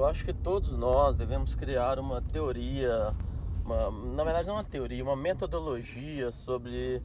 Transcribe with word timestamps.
eu 0.00 0.06
acho 0.06 0.24
que 0.24 0.32
todos 0.32 0.72
nós 0.72 1.14
devemos 1.14 1.54
criar 1.54 1.98
uma 1.98 2.22
teoria, 2.22 3.14
uma, 3.62 3.90
na 3.90 4.24
verdade 4.24 4.48
não 4.48 4.54
uma 4.54 4.64
teoria, 4.64 5.04
uma 5.04 5.14
metodologia 5.14 6.32
sobre, 6.32 7.02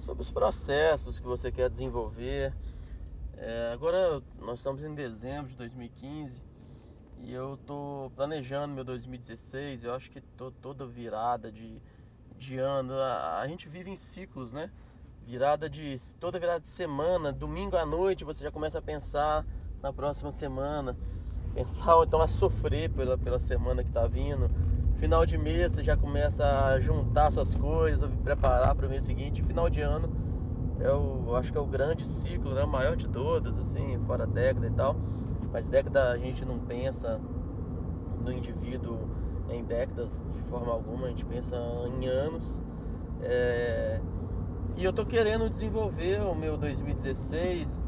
sobre 0.00 0.22
os 0.22 0.30
processos 0.30 1.20
que 1.20 1.26
você 1.26 1.52
quer 1.52 1.68
desenvolver. 1.68 2.54
É, 3.36 3.70
agora 3.74 4.22
nós 4.40 4.60
estamos 4.60 4.82
em 4.82 4.94
dezembro 4.94 5.50
de 5.50 5.56
2015 5.56 6.42
e 7.18 7.34
eu 7.34 7.52
estou 7.52 8.08
planejando 8.12 8.74
meu 8.74 8.82
2016. 8.82 9.84
Eu 9.84 9.92
acho 9.92 10.10
que 10.10 10.22
tô, 10.22 10.50
toda 10.50 10.86
virada 10.86 11.52
de, 11.52 11.82
de 12.38 12.56
ano, 12.56 12.94
a, 12.94 13.40
a 13.40 13.46
gente 13.46 13.68
vive 13.68 13.90
em 13.90 13.96
ciclos, 13.96 14.52
né? 14.52 14.70
Virada 15.26 15.68
de 15.68 15.96
toda 16.18 16.40
virada 16.40 16.60
de 16.60 16.68
semana, 16.68 17.30
domingo 17.30 17.76
à 17.76 17.84
noite 17.84 18.24
você 18.24 18.42
já 18.42 18.50
começa 18.50 18.78
a 18.78 18.82
pensar 18.82 19.44
na 19.82 19.92
próxima 19.92 20.30
semana 20.30 20.96
pensar 21.58 21.96
ou 21.96 22.04
então 22.04 22.20
a 22.20 22.28
sofrer 22.28 22.88
pela, 22.88 23.18
pela 23.18 23.38
semana 23.40 23.82
que 23.82 23.90
está 23.90 24.06
vindo. 24.06 24.48
Final 24.94 25.26
de 25.26 25.36
mês 25.36 25.72
você 25.72 25.82
já 25.82 25.96
começa 25.96 26.44
a 26.44 26.78
juntar 26.78 27.32
suas 27.32 27.54
coisas, 27.54 28.08
preparar 28.22 28.74
para 28.76 28.86
o 28.86 28.88
mês 28.88 29.04
seguinte. 29.04 29.42
Final 29.42 29.68
de 29.68 29.80
ano 29.80 30.08
é 30.78 30.92
o, 30.92 31.34
acho 31.34 31.50
que 31.50 31.58
é 31.58 31.60
o 31.60 31.66
grande 31.66 32.06
ciclo, 32.06 32.54
né? 32.54 32.62
o 32.62 32.68
maior 32.68 32.94
de 32.94 33.08
todos, 33.08 33.58
assim, 33.58 33.98
fora 34.06 34.24
década 34.24 34.66
e 34.68 34.70
tal. 34.70 34.96
Mas 35.52 35.68
década 35.68 36.12
a 36.12 36.18
gente 36.18 36.44
não 36.44 36.60
pensa 36.60 37.20
no 38.20 38.32
indivíduo 38.32 39.08
em 39.50 39.64
décadas 39.64 40.22
de 40.34 40.42
forma 40.42 40.72
alguma, 40.72 41.06
a 41.06 41.08
gente 41.08 41.24
pensa 41.24 41.56
em 41.86 42.06
anos. 42.06 42.62
É... 43.20 44.00
E 44.76 44.84
eu 44.84 44.92
tô 44.92 45.04
querendo 45.04 45.50
desenvolver 45.50 46.20
o 46.20 46.36
meu 46.36 46.56
2016 46.56 47.84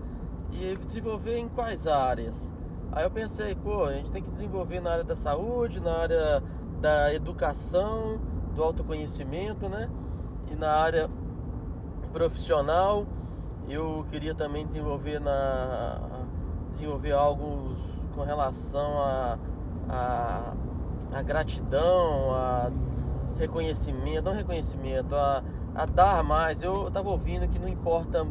e 0.53 0.77
desenvolver 0.85 1.37
em 1.37 1.49
quais 1.49 1.87
áreas? 1.87 2.53
Aí 2.93 3.05
eu 3.05 3.11
pensei, 3.11 3.55
pô, 3.55 3.85
a 3.85 3.93
gente 3.93 4.11
tem 4.11 4.23
que 4.23 4.31
desenvolver 4.31 4.81
na 4.81 4.91
área 4.91 5.05
da 5.05 5.15
saúde, 5.15 5.81
na 5.81 5.93
área 5.93 6.43
da 6.81 7.15
educação, 7.15 8.21
do 8.55 8.63
autoconhecimento, 8.63 9.69
né? 9.69 9.89
E 10.51 10.57
na 10.57 10.71
área 10.71 11.09
profissional, 12.13 13.07
eu 13.69 14.05
queria 14.11 14.35
também 14.35 14.67
desenvolver 14.67 15.21
na 15.21 16.01
desenvolver 16.71 17.13
algo 17.13 17.77
com 18.15 18.23
relação 18.23 18.99
a, 19.03 19.39
a, 19.89 20.55
a 21.13 21.23
gratidão, 21.23 22.33
a 22.33 22.71
reconhecimento, 23.37 24.25
não 24.25 24.33
reconhecimento, 24.33 25.15
a, 25.15 25.43
a 25.75 25.87
dar 25.87 26.23
mais. 26.23 26.63
Eu 26.63 26.89
estava 26.89 27.09
ouvindo 27.09 27.49
que 27.49 27.59
não 27.59 27.69
importa 27.69 28.27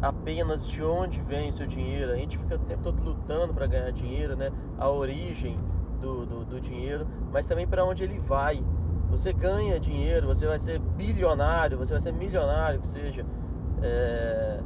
apenas 0.00 0.66
de 0.68 0.82
onde 0.82 1.20
vem 1.22 1.52
seu 1.52 1.66
dinheiro. 1.66 2.12
A 2.12 2.16
gente 2.16 2.38
fica 2.38 2.54
o 2.54 2.58
tempo 2.58 2.82
todo 2.82 3.02
lutando 3.02 3.52
para 3.52 3.66
ganhar 3.66 3.90
dinheiro, 3.90 4.36
né? 4.36 4.50
A 4.78 4.88
origem 4.88 5.58
do, 6.00 6.24
do, 6.24 6.44
do 6.44 6.60
dinheiro, 6.60 7.06
mas 7.32 7.46
também 7.46 7.66
para 7.66 7.84
onde 7.84 8.02
ele 8.02 8.18
vai. 8.18 8.64
Você 9.10 9.32
ganha 9.32 9.78
dinheiro, 9.78 10.26
você 10.26 10.46
vai 10.46 10.58
ser 10.58 10.78
bilionário, 10.78 11.76
você 11.76 11.92
vai 11.92 12.00
ser 12.00 12.12
milionário, 12.12 12.80
que 12.80 12.86
seja. 12.86 13.26
É... 13.82 14.60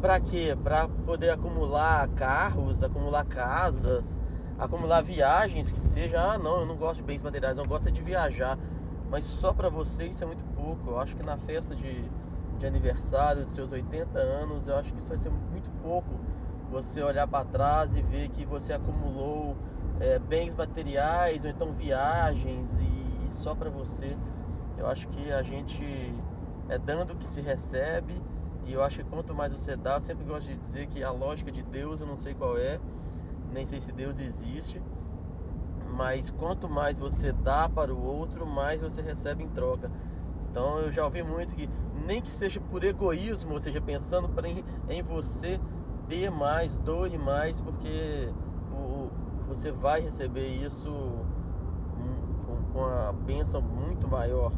Para 0.00 0.20
quê? 0.20 0.56
Para 0.62 0.88
poder 0.88 1.30
acumular 1.30 2.08
carros, 2.08 2.82
acumular 2.82 3.24
casas, 3.24 4.20
acumular 4.58 5.02
viagens, 5.02 5.70
que 5.70 5.80
seja. 5.80 6.20
Ah, 6.20 6.38
não, 6.38 6.60
eu 6.60 6.66
não 6.66 6.76
gosto 6.76 6.96
de 6.96 7.02
bens 7.02 7.22
materiais, 7.22 7.56
não 7.56 7.66
gosto 7.66 7.90
de 7.90 8.02
viajar. 8.02 8.58
Mas 9.10 9.24
só 9.24 9.52
para 9.52 9.68
você 9.68 10.04
isso 10.04 10.22
é 10.24 10.26
muito 10.26 10.44
pouco. 10.54 10.90
Eu 10.90 10.98
acho 10.98 11.14
que 11.16 11.22
na 11.22 11.36
festa 11.36 11.74
de 11.74 12.04
de 12.56 12.66
aniversário 12.66 13.44
dos 13.44 13.54
seus 13.54 13.72
80 13.72 14.18
anos, 14.18 14.68
eu 14.68 14.76
acho 14.76 14.92
que 14.92 14.98
isso 14.98 15.08
vai 15.08 15.18
ser 15.18 15.30
muito 15.30 15.70
pouco. 15.82 16.08
Você 16.70 17.02
olhar 17.02 17.26
para 17.26 17.44
trás 17.44 17.96
e 17.96 18.02
ver 18.02 18.28
que 18.28 18.44
você 18.44 18.72
acumulou 18.72 19.56
é, 20.00 20.18
bens 20.18 20.54
materiais 20.54 21.44
ou 21.44 21.50
então 21.50 21.72
viagens 21.72 22.74
e, 22.74 23.26
e 23.26 23.30
só 23.30 23.54
para 23.54 23.70
você. 23.70 24.16
Eu 24.76 24.86
acho 24.86 25.08
que 25.08 25.30
a 25.32 25.42
gente 25.42 25.84
é 26.68 26.78
dando 26.78 27.12
o 27.12 27.16
que 27.16 27.28
se 27.28 27.40
recebe 27.40 28.20
e 28.66 28.72
eu 28.72 28.82
acho 28.82 28.98
que 28.98 29.04
quanto 29.04 29.32
mais 29.32 29.52
você 29.52 29.76
dá, 29.76 29.94
eu 29.94 30.00
sempre 30.00 30.24
gosto 30.24 30.48
de 30.48 30.56
dizer 30.56 30.86
que 30.88 31.02
a 31.02 31.10
lógica 31.12 31.52
de 31.52 31.62
Deus 31.62 32.00
eu 32.00 32.06
não 32.06 32.16
sei 32.16 32.34
qual 32.34 32.58
é, 32.58 32.80
nem 33.52 33.64
sei 33.64 33.80
se 33.80 33.92
Deus 33.92 34.18
existe, 34.18 34.82
mas 35.92 36.30
quanto 36.30 36.68
mais 36.68 36.98
você 36.98 37.32
dá 37.32 37.68
para 37.68 37.94
o 37.94 38.04
outro, 38.04 38.44
mais 38.44 38.80
você 38.82 39.00
recebe 39.00 39.44
em 39.44 39.48
troca. 39.48 39.90
Então 40.56 40.78
eu 40.78 40.90
já 40.90 41.04
ouvi 41.04 41.22
muito 41.22 41.54
que 41.54 41.68
nem 42.06 42.18
que 42.18 42.30
seja 42.30 42.58
por 42.58 42.82
egoísmo, 42.82 43.52
ou 43.52 43.60
seja, 43.60 43.78
pensando 43.78 44.30
em, 44.46 44.64
em 44.88 45.02
você, 45.02 45.60
dê 46.08 46.30
mais, 46.30 46.78
doe 46.78 47.18
mais, 47.18 47.60
porque 47.60 48.32
o, 48.72 49.10
você 49.46 49.70
vai 49.70 50.00
receber 50.00 50.48
isso 50.48 50.88
com, 52.46 52.72
com 52.72 52.84
a 52.86 53.12
bênção 53.12 53.60
muito 53.60 54.08
maior. 54.08 54.50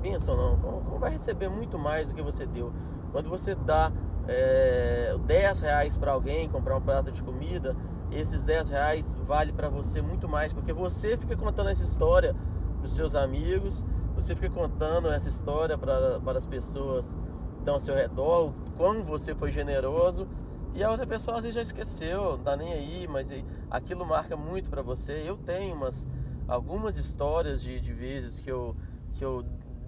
Bênção 0.00 0.36
não, 0.36 0.56
como, 0.56 0.82
como 0.82 0.98
vai 1.00 1.10
receber 1.10 1.48
muito 1.48 1.76
mais 1.76 2.06
do 2.06 2.14
que 2.14 2.22
você 2.22 2.46
deu. 2.46 2.72
Quando 3.10 3.28
você 3.28 3.56
dá 3.56 3.90
é, 4.28 5.16
10 5.26 5.60
reais 5.62 5.98
para 5.98 6.12
alguém 6.12 6.48
comprar 6.48 6.76
um 6.76 6.80
prato 6.80 7.10
de 7.10 7.24
comida, 7.24 7.74
esses 8.12 8.44
10 8.44 8.68
reais 8.68 9.16
vale 9.24 9.52
para 9.52 9.68
você 9.68 10.00
muito 10.00 10.28
mais, 10.28 10.52
porque 10.52 10.72
você 10.72 11.16
fica 11.16 11.36
contando 11.36 11.70
essa 11.70 11.82
história 11.82 12.36
para 12.78 12.86
os 12.86 12.94
seus 12.94 13.16
amigos 13.16 13.84
você 14.20 14.36
fica 14.36 14.50
contando 14.50 15.08
essa 15.08 15.28
história 15.28 15.78
para, 15.78 16.20
para 16.20 16.38
as 16.38 16.46
pessoas 16.46 17.16
que 17.54 17.58
estão 17.60 17.74
ao 17.74 17.80
seu 17.80 17.94
redor, 17.94 18.52
como 18.76 19.02
você 19.02 19.34
foi 19.34 19.50
generoso, 19.50 20.28
e 20.74 20.84
a 20.84 20.90
outra 20.90 21.06
pessoa 21.06 21.38
às 21.38 21.42
vezes 21.42 21.54
já 21.54 21.62
esqueceu, 21.62 22.36
não 22.36 22.44
tá 22.44 22.56
nem 22.56 22.72
aí, 22.72 23.08
mas 23.08 23.30
aquilo 23.70 24.06
marca 24.06 24.36
muito 24.36 24.70
para 24.70 24.82
você. 24.82 25.22
Eu 25.26 25.36
tenho 25.36 25.74
umas, 25.74 26.06
algumas 26.46 26.96
histórias 26.96 27.60
de, 27.62 27.80
de 27.80 27.92
vezes 27.92 28.40
que 28.40 28.50
eu, 28.50 28.76
que 29.14 29.24
eu 29.24 29.42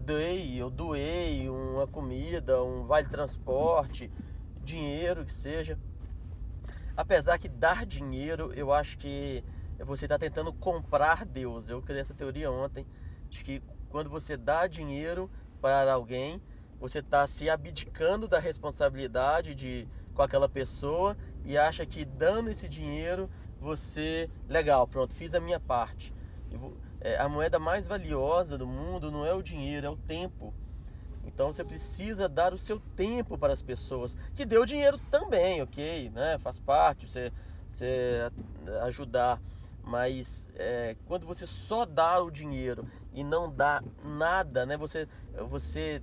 dei, 0.04 0.60
eu 0.60 0.70
doei 0.70 1.48
uma 1.48 1.86
comida, 1.86 2.62
um 2.64 2.84
vale 2.84 3.08
transporte, 3.08 4.10
dinheiro 4.64 5.24
que 5.24 5.32
seja. 5.32 5.78
Apesar 6.96 7.38
que 7.38 7.48
dar 7.48 7.86
dinheiro, 7.86 8.52
eu 8.54 8.72
acho 8.72 8.98
que 8.98 9.44
você 9.84 10.06
está 10.06 10.18
tentando 10.18 10.52
comprar 10.52 11.24
Deus. 11.24 11.68
Eu 11.68 11.80
criei 11.80 12.00
essa 12.00 12.14
teoria 12.14 12.50
ontem 12.50 12.86
de 13.30 13.44
que 13.44 13.62
quando 13.92 14.08
você 14.08 14.38
dá 14.38 14.66
dinheiro 14.66 15.30
para 15.60 15.92
alguém, 15.92 16.40
você 16.80 17.00
está 17.00 17.26
se 17.26 17.50
abdicando 17.50 18.26
da 18.26 18.38
responsabilidade 18.38 19.54
de 19.54 19.86
com 20.14 20.22
aquela 20.22 20.48
pessoa 20.48 21.16
e 21.44 21.56
acha 21.58 21.84
que 21.84 22.04
dando 22.04 22.50
esse 22.50 22.68
dinheiro 22.68 23.30
você 23.60 24.28
legal, 24.48 24.88
pronto, 24.88 25.14
fiz 25.14 25.34
a 25.34 25.40
minha 25.40 25.60
parte. 25.60 26.12
É, 27.00 27.18
a 27.18 27.28
moeda 27.28 27.58
mais 27.58 27.86
valiosa 27.86 28.56
do 28.56 28.66
mundo 28.66 29.10
não 29.10 29.26
é 29.26 29.34
o 29.34 29.42
dinheiro, 29.42 29.86
é 29.86 29.90
o 29.90 29.96
tempo. 29.96 30.54
Então 31.24 31.52
você 31.52 31.62
precisa 31.62 32.28
dar 32.28 32.54
o 32.54 32.58
seu 32.58 32.80
tempo 32.96 33.36
para 33.36 33.52
as 33.52 33.62
pessoas. 33.62 34.16
Que 34.34 34.42
o 34.42 34.66
dinheiro 34.66 34.98
também, 35.10 35.62
ok? 35.62 36.10
Né? 36.10 36.38
Faz 36.38 36.58
parte 36.58 37.08
você, 37.08 37.30
você 37.68 38.30
ajudar. 38.84 39.40
Mas 39.82 40.48
é, 40.54 40.96
quando 41.06 41.26
você 41.26 41.46
só 41.46 41.84
dá 41.84 42.22
o 42.22 42.30
dinheiro 42.30 42.86
e 43.12 43.24
não 43.24 43.50
dá 43.50 43.82
nada, 44.04 44.64
né? 44.64 44.76
Você, 44.76 45.08
você 45.48 46.02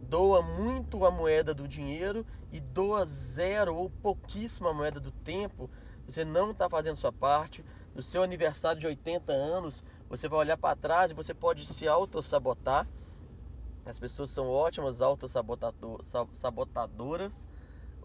doa 0.00 0.42
muito 0.42 1.04
a 1.04 1.10
moeda 1.10 1.54
do 1.54 1.66
dinheiro 1.66 2.24
e 2.50 2.60
doa 2.60 3.06
zero 3.06 3.74
ou 3.74 3.90
pouquíssima 3.90 4.72
moeda 4.72 5.00
do 5.00 5.10
tempo, 5.10 5.68
você 6.06 6.24
não 6.24 6.50
está 6.50 6.68
fazendo 6.68 6.96
sua 6.96 7.12
parte. 7.12 7.64
No 7.94 8.02
seu 8.02 8.22
aniversário 8.22 8.80
de 8.80 8.86
80 8.86 9.32
anos, 9.32 9.84
você 10.08 10.28
vai 10.28 10.40
olhar 10.40 10.56
para 10.56 10.76
trás 10.76 11.10
e 11.10 11.14
você 11.14 11.34
pode 11.34 11.66
se 11.66 11.86
auto-sabotar. 11.86 12.88
As 13.84 13.98
pessoas 13.98 14.30
são 14.30 14.48
ótimas 14.48 15.02
auto-sabotadoras, 15.02 17.46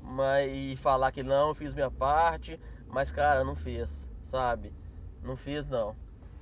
mas 0.02 0.52
e 0.52 0.76
falar 0.76 1.12
que 1.12 1.24
não, 1.24 1.54
fiz 1.54 1.74
minha 1.74 1.92
parte, 1.92 2.60
mas 2.88 3.12
cara, 3.12 3.44
não 3.44 3.56
fez, 3.56 4.08
sabe? 4.24 4.74
Não 5.22 5.36
fiz, 5.36 5.68
não. 5.68 5.96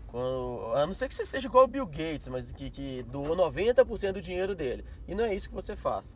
Quando, 0.08 0.74
a 0.76 0.88
não 0.88 0.94
ser 0.94 1.08
que 1.08 1.14
você 1.14 1.26
seja 1.26 1.48
igual 1.48 1.66
o 1.66 1.68
Bill 1.68 1.86
Gates, 1.86 2.28
mas 2.28 2.52
que, 2.52 2.70
que 2.70 3.04
doou 3.04 3.36
90% 3.36 4.14
do 4.14 4.22
dinheiro 4.22 4.56
dele. 4.56 4.86
E 5.08 5.14
não 5.14 5.26
é 5.26 5.34
isso 5.34 5.50
que 5.50 5.56
você 5.56 5.76
faz. 5.76 6.16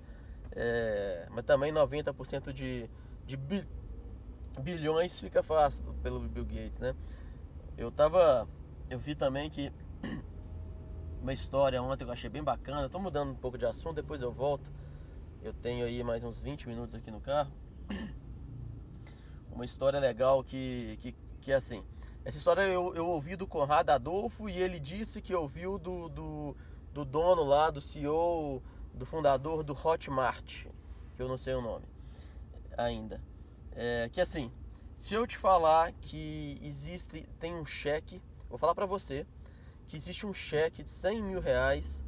É, 0.51 1.27
mas 1.31 1.45
também 1.45 1.71
90% 1.71 2.51
de, 2.53 2.89
de 3.25 3.37
bi, 3.37 3.67
bilhões 4.61 5.19
fica 5.19 5.43
fácil 5.43 5.83
pelo 6.01 6.19
Bill 6.21 6.45
Gates, 6.45 6.79
né? 6.79 6.95
Eu 7.77 7.91
tava. 7.91 8.47
Eu 8.89 8.97
vi 8.97 9.15
também 9.15 9.49
que 9.49 9.71
uma 11.21 11.33
história 11.33 11.81
ontem 11.81 12.03
que 12.03 12.09
eu 12.09 12.13
achei 12.13 12.29
bem 12.29 12.43
bacana. 12.43 12.89
Tô 12.89 12.99
mudando 12.99 13.31
um 13.31 13.35
pouco 13.35 13.57
de 13.57 13.65
assunto, 13.65 13.95
depois 13.95 14.21
eu 14.21 14.31
volto. 14.31 14.71
Eu 15.41 15.53
tenho 15.53 15.85
aí 15.85 16.03
mais 16.03 16.23
uns 16.23 16.41
20 16.41 16.67
minutos 16.67 16.95
aqui 16.95 17.11
no 17.11 17.21
carro. 17.21 17.51
Uma 19.51 19.65
história 19.65 19.99
legal 19.99 20.43
que, 20.43 20.97
que, 21.01 21.15
que 21.41 21.51
é 21.51 21.55
assim. 21.55 21.83
Essa 22.25 22.37
história 22.37 22.61
eu, 22.63 22.93
eu 22.95 23.07
ouvi 23.07 23.35
do 23.35 23.47
Conrado 23.47 23.89
Adolfo 23.89 24.49
e 24.49 24.57
ele 24.57 24.79
disse 24.79 25.21
que 25.21 25.33
ouviu 25.33 25.77
do, 25.77 26.09
do, 26.09 26.57
do 26.93 27.05
dono 27.05 27.43
lá, 27.43 27.69
do 27.69 27.81
CEO, 27.81 28.61
do 28.93 29.05
fundador 29.05 29.63
do 29.63 29.73
Hotmart, 29.73 30.65
que 31.15 31.21
eu 31.21 31.27
não 31.27 31.37
sei 31.37 31.53
o 31.53 31.61
nome 31.61 31.85
ainda. 32.77 33.21
É, 33.71 34.09
que 34.11 34.21
assim, 34.21 34.51
Se 34.95 35.13
eu 35.13 35.25
te 35.25 35.37
falar 35.37 35.93
que 35.93 36.57
existe, 36.61 37.21
tem 37.39 37.55
um 37.55 37.65
cheque, 37.65 38.21
vou 38.49 38.57
falar 38.57 38.75
para 38.75 38.85
você 38.85 39.25
que 39.87 39.95
existe 39.95 40.25
um 40.25 40.33
cheque 40.33 40.83
de 40.83 40.89
100 40.89 41.23
mil 41.23 41.39
reais 41.39 42.03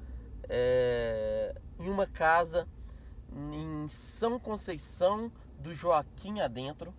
é, 0.49 1.55
em 1.79 1.89
uma 1.89 2.05
casa 2.05 2.67
em 3.31 3.87
São 3.87 4.37
Conceição 4.37 5.31
do 5.57 5.73
Joaquim 5.73 6.41
Adentro, 6.41 6.93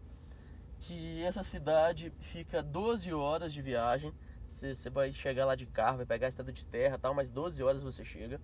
que 0.83 1.23
essa 1.23 1.43
cidade 1.43 2.13
fica 2.21 2.63
12 2.63 3.13
horas 3.15 3.53
de 3.53 3.63
viagem. 3.63 4.13
Você, 4.47 4.91
vai 4.91 5.13
chegar 5.13 5.47
lá 5.47 5.55
de 5.55 5.65
carro, 5.65 5.99
vai 5.99 6.07
pegar 6.07 6.27
a 6.27 6.29
estrada 6.29 6.53
de 6.53 6.65
terra 6.67 6.99
tal, 6.99 7.15
mas 7.15 7.31
12 7.31 7.63
horas 7.63 7.83
você 7.83 8.05
chega. 8.05 8.41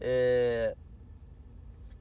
É, 0.00 0.76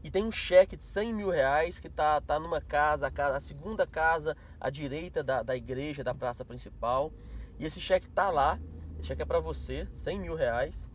e 0.03 0.09
tem 0.09 0.23
um 0.23 0.31
cheque 0.31 0.77
de 0.77 0.83
100 0.83 1.13
mil 1.13 1.29
reais 1.29 1.79
que 1.79 1.89
tá, 1.89 2.21
tá 2.21 2.39
numa 2.39 2.61
casa, 2.61 3.07
a, 3.07 3.11
casa, 3.11 3.35
a 3.35 3.39
segunda 3.39 3.85
casa 3.85 4.37
à 4.59 4.69
direita 4.69 5.23
da, 5.23 5.41
da 5.41 5.55
igreja, 5.55 6.03
da 6.03 6.13
praça 6.13 6.45
principal. 6.45 7.11
E 7.59 7.65
esse 7.65 7.81
cheque 7.81 8.07
tá 8.07 8.29
lá, 8.29 8.59
esse 8.99 9.07
cheque 9.07 9.23
é 9.23 9.25
para 9.25 9.39
você, 9.39 9.87
100 9.91 10.19
mil 10.19 10.35
reais. 10.35 10.89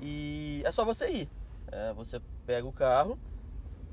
E 0.00 0.62
é 0.64 0.70
só 0.70 0.84
você 0.84 1.10
ir. 1.10 1.30
É, 1.72 1.92
você 1.94 2.20
pega 2.46 2.66
o 2.66 2.72
carro, 2.72 3.18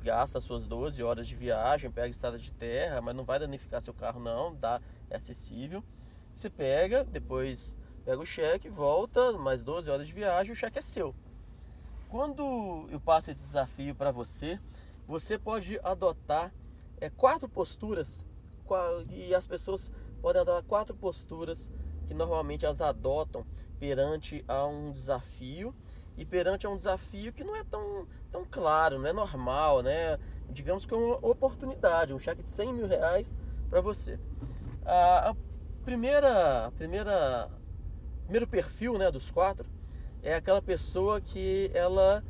gasta 0.04 0.42
suas 0.42 0.66
12 0.66 1.02
horas 1.04 1.28
de 1.28 1.36
viagem, 1.36 1.92
pega 1.92 2.10
estrada 2.10 2.38
de 2.38 2.52
terra, 2.52 3.02
mas 3.02 3.16
não 3.16 3.24
vai 3.24 3.40
danificar 3.40 3.82
seu 3.82 3.94
carro 3.94 4.20
não, 4.20 4.56
dá, 4.56 4.82
é 5.10 5.18
acessível. 5.18 5.84
Você 6.34 6.50
pega, 6.50 7.04
depois 7.04 7.76
pega 8.04 8.20
o 8.20 8.26
cheque, 8.26 8.68
volta, 8.68 9.34
mais 9.34 9.64
12 9.64 9.90
horas 9.90 10.08
de 10.08 10.14
viagem, 10.14 10.52
o 10.52 10.56
cheque 10.56 10.80
é 10.80 10.82
seu. 10.82 11.14
Quando 12.10 12.88
eu 12.90 13.00
passo 13.00 13.32
esse 13.32 13.40
desafio 13.40 13.96
para 13.96 14.12
você, 14.12 14.60
você 15.08 15.38
pode 15.38 15.80
adotar 15.84 16.52
é, 17.00 17.10
quatro 17.10 17.48
posturas 17.48 18.26
e 19.10 19.36
as 19.36 19.46
pessoas 19.46 19.92
podem 20.22 20.42
adotar 20.42 20.64
quatro 20.64 20.96
posturas 20.96 21.70
que 22.06 22.14
normalmente 22.14 22.66
elas 22.66 22.82
adotam 22.82 23.46
perante 23.80 24.44
a 24.48 24.66
um 24.66 24.92
desafio 24.92 25.76
e 26.22 26.26
perante 26.26 26.68
a 26.68 26.70
um 26.70 26.78
desafio 26.78 27.34
que 27.34 27.44
não 27.44 27.56
é 27.56 27.64
tão, 27.64 28.08
tão 28.32 28.46
claro, 28.46 29.00
não 29.00 29.08
é 29.08 29.14
normal, 29.14 29.82
né? 29.82 30.20
Digamos 30.52 30.86
que 30.86 30.94
é 30.94 30.98
uma 30.98 31.16
oportunidade, 31.16 32.14
um 32.14 32.20
cheque 32.20 32.44
de 32.44 32.52
100 32.52 32.74
mil 32.74 32.88
reais 32.88 33.36
para 33.72 33.82
você. 33.82 34.20
A, 34.86 35.32
a 35.32 35.36
primeira, 35.84 36.68
a 36.68 36.72
primeira, 36.72 37.50
primeiro 38.26 38.46
perfil, 38.46 39.00
né, 39.00 39.10
dos 39.10 39.32
quatro 39.32 39.68
é 40.22 40.36
aquela 40.36 40.62
pessoa 40.62 41.20
que 41.20 41.72
ela, 41.74 42.24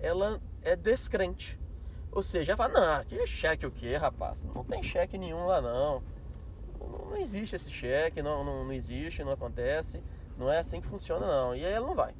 ela 0.00 0.40
é 0.62 0.74
descrente. 0.74 1.60
Ou 2.10 2.22
seja, 2.22 2.56
fala, 2.56 2.96
não, 2.96 3.04
que 3.04 3.26
cheque 3.26 3.66
o 3.66 3.70
que, 3.70 3.94
rapaz? 3.96 4.44
Não 4.44 4.64
tem 4.64 4.82
cheque 4.82 5.18
nenhum 5.18 5.44
lá 5.44 5.60
não. 5.60 6.02
Não, 6.80 7.10
não 7.10 7.16
existe 7.18 7.54
esse 7.54 7.70
cheque, 7.70 8.22
não, 8.22 8.42
não, 8.42 8.64
não 8.64 8.72
existe, 8.72 9.22
não 9.22 9.32
acontece. 9.32 10.02
Não 10.38 10.50
é 10.50 10.58
assim 10.58 10.80
que 10.80 10.86
funciona 10.86 11.26
não. 11.26 11.54
E 11.54 11.62
aí 11.62 11.72
ela 11.74 11.86
não 11.86 11.94
vai. 11.94 12.14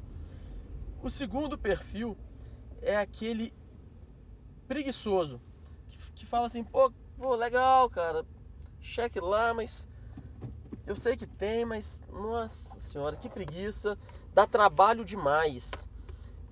O 1.01 1.09
segundo 1.09 1.57
perfil 1.57 2.17
é 2.81 2.97
aquele 2.97 3.53
preguiçoso. 4.67 5.41
Que, 6.15 6.25
fala 6.25 6.47
assim, 6.47 6.63
pô, 6.63 6.91
pô, 7.17 7.35
legal, 7.35 7.89
cara. 7.89 8.25
Cheque 8.79 9.19
lá, 9.19 9.53
mas 9.53 9.87
eu 10.85 10.95
sei 10.95 11.15
que 11.15 11.27
tem, 11.27 11.65
mas 11.65 11.99
nossa 12.11 12.79
senhora, 12.79 13.15
que 13.15 13.29
preguiça 13.29 13.97
dá 14.33 14.45
trabalho 14.47 15.03
demais. 15.03 15.87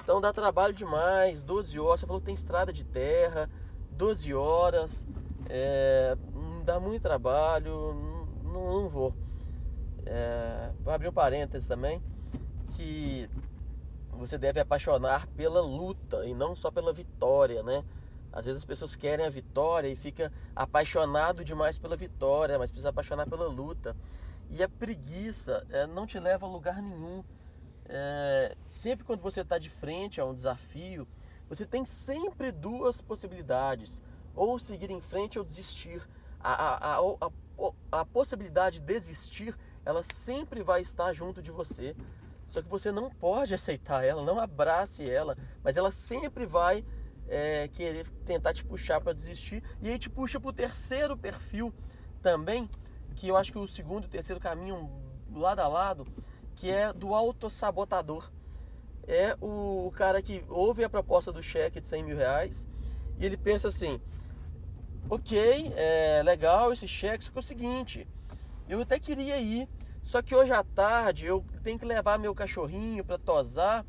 Então 0.03 0.21
dá 0.21 0.31
trabalho 0.31 0.73
demais, 0.73 1.41
12 1.41 1.79
horas. 1.79 1.99
Você 2.01 2.05
falou 2.05 2.19
que 2.19 2.27
tem 2.27 2.35
estrada 2.35 2.71
de 2.71 2.83
terra, 2.83 3.49
12 3.91 4.33
horas, 4.33 5.07
é, 5.49 6.17
dá 6.63 6.79
muito 6.79 7.01
trabalho, 7.01 8.27
não, 8.43 8.81
não 8.81 8.89
vou. 8.89 9.15
É, 10.05 10.71
vou 10.83 10.93
abrir 10.93 11.07
um 11.07 11.13
parênteses 11.13 11.67
também, 11.67 12.01
que 12.75 13.29
você 14.17 14.37
deve 14.37 14.59
apaixonar 14.59 15.27
pela 15.27 15.61
luta 15.61 16.25
e 16.25 16.33
não 16.33 16.55
só 16.55 16.71
pela 16.71 16.93
vitória, 16.93 17.63
né? 17.63 17.83
Às 18.31 18.45
vezes 18.45 18.59
as 18.59 18.65
pessoas 18.65 18.95
querem 18.95 19.25
a 19.25 19.29
vitória 19.29 19.87
e 19.87 19.95
fica 19.95 20.31
apaixonado 20.55 21.43
demais 21.43 21.77
pela 21.77 21.95
vitória, 21.95 22.59
mas 22.59 22.69
precisa 22.69 22.89
apaixonar 22.89 23.27
pela 23.27 23.47
luta. 23.47 23.95
E 24.49 24.61
a 24.61 24.67
preguiça 24.67 25.65
é, 25.69 25.87
não 25.87 26.05
te 26.05 26.19
leva 26.19 26.45
a 26.45 26.49
lugar 26.49 26.81
nenhum 26.81 27.23
é, 27.87 28.55
sempre 28.65 29.05
quando 29.05 29.21
você 29.21 29.41
está 29.41 29.57
de 29.57 29.69
frente 29.69 30.19
a 30.19 30.25
um 30.25 30.33
desafio, 30.33 31.07
você 31.47 31.65
tem 31.65 31.85
sempre 31.85 32.51
duas 32.51 33.01
possibilidades: 33.01 34.01
ou 34.35 34.57
seguir 34.57 34.89
em 34.89 35.01
frente 35.01 35.37
ou 35.37 35.45
desistir. 35.45 36.01
A, 36.39 36.53
a, 36.53 36.97
a, 36.97 36.99
a, 37.01 37.99
a 37.99 38.05
possibilidade 38.05 38.79
de 38.79 38.85
desistir, 38.85 39.57
ela 39.83 40.03
sempre 40.03 40.61
vai 40.61 40.81
estar 40.81 41.11
junto 41.13 41.41
de 41.41 41.49
você. 41.51 41.95
Só 42.55 42.61
que 42.61 42.69
você 42.69 42.89
não 42.89 43.09
pode 43.09 43.53
aceitar 43.53 44.05
ela, 44.05 44.23
não 44.23 44.39
abrace 44.39 45.03
ela, 45.09 45.37
mas 45.61 45.75
ela 45.75 45.91
sempre 45.91 46.45
vai 46.45 46.85
é, 47.27 47.67
querer 47.67 48.09
tentar 48.25 48.53
te 48.53 48.63
puxar 48.63 49.01
para 49.01 49.11
desistir. 49.11 49.61
E 49.81 49.89
aí 49.89 49.99
te 49.99 50.09
puxa 50.09 50.39
para 50.39 50.49
o 50.51 50.53
terceiro 50.53 51.17
perfil 51.17 51.73
também, 52.21 52.69
que 53.13 53.27
eu 53.27 53.35
acho 53.35 53.51
que 53.51 53.57
o 53.57 53.67
segundo 53.67 54.03
e 54.03 54.05
o 54.05 54.09
terceiro 54.09 54.39
caminham 54.39 54.89
lado 55.33 55.59
a 55.59 55.67
lado, 55.67 56.07
que 56.55 56.71
é 56.71 56.93
do 56.93 57.13
autossabotador. 57.13 58.31
É 59.05 59.35
o, 59.41 59.91
cara 59.93 60.21
que 60.21 60.41
ouve 60.47 60.85
a 60.85 60.89
proposta 60.89 61.33
do 61.33 61.43
cheque 61.43 61.81
de 61.81 61.87
100 61.87 62.03
mil 62.05 62.15
reais 62.15 62.65
e 63.19 63.25
ele 63.25 63.35
pensa 63.35 63.67
assim: 63.67 63.99
ok, 65.09 65.73
é 65.75 66.23
legal 66.23 66.71
esse 66.71 66.87
cheque, 66.87 67.25
só 67.25 67.31
que 67.31 67.37
é 67.37 67.41
o 67.41 67.43
seguinte, 67.43 68.07
eu 68.69 68.79
até 68.79 68.97
queria 68.97 69.37
ir, 69.41 69.67
só 70.05 70.21
que 70.21 70.35
hoje 70.35 70.53
à 70.53 70.63
tarde 70.63 71.25
eu 71.25 71.43
tenho 71.63 71.79
que 71.79 71.85
levar 71.85 72.19
meu 72.19 72.33
cachorrinho 72.35 73.03
para 73.03 73.17
tosar 73.17 73.83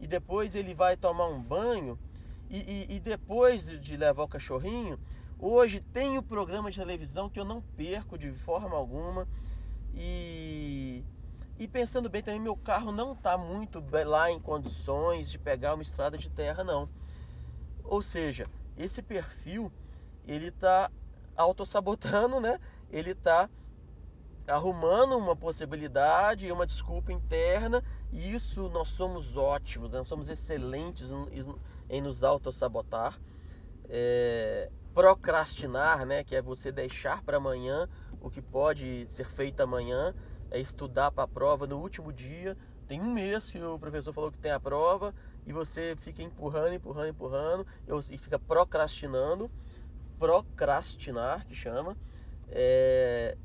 e 0.00 0.06
depois 0.06 0.54
ele 0.54 0.74
vai 0.74 0.96
tomar 0.96 1.28
um 1.28 1.40
banho. 1.40 1.98
E, 2.48 2.86
e, 2.90 2.96
e 2.96 3.00
depois 3.00 3.66
de 3.66 3.96
levar 3.96 4.22
o 4.22 4.28
cachorrinho, 4.28 4.98
hoje 5.38 5.80
tem 5.80 6.16
o 6.16 6.22
programa 6.22 6.70
de 6.70 6.78
televisão 6.78 7.28
que 7.28 7.38
eu 7.38 7.44
não 7.44 7.60
perco 7.60 8.16
de 8.16 8.32
forma 8.32 8.74
alguma. 8.74 9.28
E 9.94 11.04
e 11.58 11.66
pensando 11.66 12.08
bem 12.08 12.22
também, 12.22 12.40
meu 12.40 12.56
carro 12.56 12.92
não 12.92 13.12
está 13.12 13.36
muito 13.36 13.84
lá 14.06 14.30
em 14.30 14.38
condições 14.38 15.28
de 15.28 15.38
pegar 15.38 15.74
uma 15.74 15.82
estrada 15.82 16.16
de 16.16 16.30
terra, 16.30 16.62
não. 16.62 16.88
Ou 17.82 18.00
seja, 18.00 18.46
esse 18.76 19.02
perfil, 19.02 19.70
ele 20.26 20.48
está 20.48 20.88
autossabotando, 21.36 22.38
né? 22.40 22.60
Ele 22.90 23.10
está 23.10 23.50
arrumando 24.48 25.16
uma 25.16 25.36
possibilidade, 25.36 26.50
uma 26.50 26.66
desculpa 26.66 27.12
interna, 27.12 27.82
e 28.10 28.34
isso 28.34 28.68
nós 28.70 28.88
somos 28.88 29.36
ótimos, 29.36 29.92
nós 29.92 30.08
somos 30.08 30.28
excelentes 30.28 31.08
em 31.88 32.00
nos 32.00 32.24
autossabotar. 32.24 33.18
É, 33.88 34.70
procrastinar, 34.94 36.04
né? 36.04 36.24
Que 36.24 36.34
é 36.34 36.42
você 36.42 36.72
deixar 36.72 37.22
para 37.22 37.36
amanhã 37.36 37.88
o 38.20 38.28
que 38.28 38.42
pode 38.42 39.06
ser 39.06 39.26
feito 39.26 39.60
amanhã 39.60 40.14
é 40.50 40.58
estudar 40.58 41.10
para 41.10 41.24
a 41.24 41.28
prova 41.28 41.66
no 41.66 41.78
último 41.78 42.12
dia. 42.12 42.56
Tem 42.86 43.00
um 43.00 43.12
mês 43.12 43.50
que 43.50 43.62
o 43.62 43.78
professor 43.78 44.12
falou 44.12 44.32
que 44.32 44.38
tem 44.38 44.50
a 44.50 44.58
prova 44.58 45.14
e 45.46 45.52
você 45.52 45.94
fica 46.00 46.22
empurrando, 46.22 46.74
empurrando, 46.74 47.08
empurrando 47.08 47.66
e 48.10 48.18
fica 48.18 48.38
procrastinando. 48.38 49.50
Procrastinar, 50.18 51.46
que 51.46 51.54
chama. 51.54 51.96
É, 52.48 53.36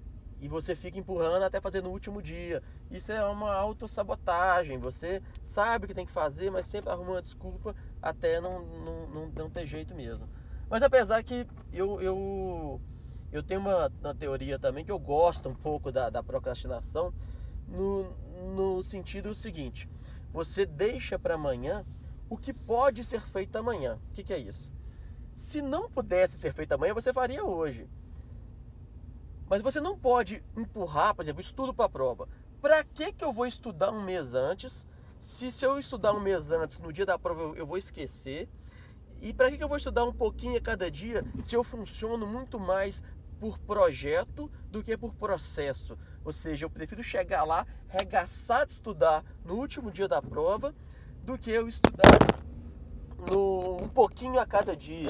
e 0.44 0.48
você 0.50 0.76
fica 0.76 1.00
empurrando 1.00 1.44
até 1.44 1.62
fazer 1.62 1.82
no 1.82 1.90
último 1.90 2.22
dia. 2.22 2.62
Isso 2.92 3.14
é 3.14 3.26
uma 3.26 3.54
autossabotagem. 3.54 4.78
Você 4.78 5.22
sabe 5.42 5.86
o 5.86 5.88
que 5.88 5.94
tem 5.94 6.06
que 6.06 6.12
fazer, 6.12 6.52
mas 6.52 6.66
sempre 6.66 6.92
arruma 6.92 7.12
uma 7.12 7.22
desculpa 7.22 7.74
até 8.02 8.42
não, 8.42 8.62
não, 8.62 9.08
não, 9.08 9.28
não 9.28 9.50
ter 9.50 9.66
jeito 9.66 9.96
mesmo. 9.96 10.28
Mas 10.70 10.84
apesar 10.84 11.24
que 11.24 11.48
eu, 11.72 12.02
eu 12.02 12.82
eu 13.32 13.42
tenho 13.42 13.62
uma, 13.62 13.90
uma 14.02 14.14
teoria 14.14 14.60
também 14.60 14.84
que 14.84 14.92
eu 14.92 15.00
gosto 15.00 15.48
um 15.48 15.56
pouco 15.56 15.94
da, 15.94 16.10
da 16.10 16.22
procrastinação 16.22 17.14
no, 17.66 18.14
no 18.54 18.84
sentido 18.84 19.34
seguinte: 19.34 19.88
você 20.34 20.66
deixa 20.66 21.18
para 21.18 21.36
amanhã 21.36 21.86
o 22.30 22.36
que 22.36 22.54
pode 22.54 23.02
ser 23.06 23.22
feito 23.22 23.56
amanhã. 23.56 23.98
O 24.10 24.14
que, 24.14 24.26
que 24.26 24.34
é 24.34 24.40
isso? 24.40 24.74
Se 25.38 25.62
não 25.62 25.90
pudesse 25.90 26.38
ser 26.38 26.52
feito 26.52 26.74
amanhã, 26.74 26.94
você 26.94 27.14
faria 27.14 27.46
hoje. 27.46 27.88
Mas 29.54 29.62
você 29.62 29.80
não 29.80 29.96
pode 29.96 30.44
empurrar, 30.58 31.14
por 31.14 31.22
exemplo, 31.22 31.40
estudo 31.40 31.72
para 31.72 31.86
a 31.86 31.90
prova. 31.90 32.28
Para 32.60 32.84
que, 32.84 33.14
que 33.14 33.24
eu 33.24 33.32
vou 33.32 33.46
estudar 33.46 33.92
um 33.92 34.02
mês 34.02 34.34
antes? 34.34 34.84
Se, 35.20 35.52
se 35.52 35.64
eu 35.64 35.78
estudar 35.78 36.12
um 36.12 36.20
mês 36.20 36.50
antes, 36.50 36.80
no 36.80 36.92
dia 36.92 37.06
da 37.06 37.20
prova 37.20 37.40
eu, 37.40 37.56
eu 37.58 37.68
vou 37.68 37.78
esquecer. 37.78 38.50
E 39.22 39.32
para 39.32 39.52
que, 39.52 39.60
que 39.60 39.64
eu 39.64 39.68
vou 39.68 39.78
estudar 39.78 40.06
um 40.06 40.12
pouquinho 40.12 40.58
a 40.58 40.60
cada 40.60 40.90
dia 40.90 41.24
se 41.44 41.56
eu 41.56 41.64
funciono 41.64 42.26
muito 42.26 42.60
mais 42.60 43.04
por 43.40 43.60
projeto 43.60 44.50
do 44.72 44.82
que 44.82 44.98
por 44.98 45.14
processo. 45.14 46.00
Ou 46.26 46.34
seja, 46.34 46.66
eu 46.66 46.70
prefiro 46.72 47.04
chegar 47.04 47.44
lá, 47.44 47.68
regaçar 47.88 48.66
de 48.66 48.74
estudar 48.74 49.24
no 49.46 49.54
último 49.54 49.92
dia 49.92 50.08
da 50.08 50.20
prova, 50.20 50.74
do 51.24 51.38
que 51.38 51.52
eu 51.52 51.68
estudar 51.68 52.43
no, 53.30 53.78
um 53.82 53.88
pouquinho 53.88 54.40
a 54.40 54.46
cada 54.46 54.76
dia. 54.76 55.08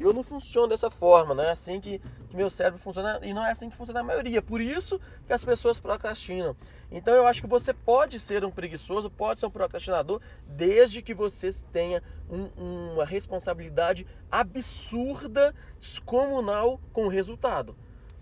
Eu 0.00 0.12
não 0.12 0.22
funciono 0.22 0.68
dessa 0.68 0.90
forma, 0.90 1.34
não 1.34 1.42
é 1.42 1.50
assim 1.50 1.80
que, 1.80 2.00
que 2.28 2.36
meu 2.36 2.48
cérebro 2.48 2.78
funciona 2.78 3.18
e 3.22 3.32
não 3.32 3.44
é 3.44 3.50
assim 3.50 3.68
que 3.68 3.76
funciona 3.76 4.00
a 4.00 4.04
maioria. 4.04 4.40
Por 4.40 4.60
isso 4.60 5.00
que 5.26 5.32
as 5.32 5.44
pessoas 5.44 5.80
procrastinam. 5.80 6.56
Então 6.90 7.14
eu 7.14 7.26
acho 7.26 7.40
que 7.40 7.48
você 7.48 7.72
pode 7.72 8.18
ser 8.20 8.44
um 8.44 8.50
preguiçoso, 8.50 9.10
pode 9.10 9.40
ser 9.40 9.46
um 9.46 9.50
procrastinador, 9.50 10.20
desde 10.46 11.02
que 11.02 11.14
você 11.14 11.50
tenha 11.72 12.02
um, 12.30 12.92
uma 12.94 13.04
responsabilidade 13.04 14.06
absurda, 14.30 15.54
descomunal 15.80 16.80
com 16.92 17.06
o 17.06 17.08
resultado. 17.08 17.76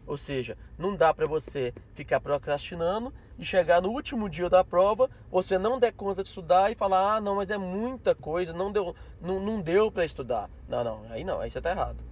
Ou 0.07 0.17
seja, 0.17 0.57
não 0.79 0.95
dá 0.95 1.13
para 1.13 1.27
você 1.27 1.75
ficar 1.93 2.21
procrastinando 2.21 3.13
e 3.39 3.45
chegar 3.45 3.83
no 3.83 3.91
último 3.91 4.29
dia 4.29 4.49
da 4.49 4.65
prova, 4.65 5.11
você 5.31 5.59
não 5.59 5.79
der 5.79 5.93
conta 5.93 6.23
de 6.23 6.29
estudar 6.29 6.71
e 6.71 6.75
falar: 6.75 7.17
"Ah, 7.17 7.21
não, 7.21 7.37
mas 7.37 7.51
é 7.51 7.59
muita 7.59 8.15
coisa, 8.15 8.53
não 8.53 8.73
deu, 8.73 8.95
não, 9.21 9.41
não 9.41 9.61
deu 9.61 9.91
para 9.91 10.05
estudar". 10.05 10.49
Não, 10.69 10.83
não, 10.83 11.03
aí 11.11 11.25
não, 11.25 11.41
aí 11.41 11.51
você 11.51 11.59
está 11.59 11.71
errado. 11.71 12.03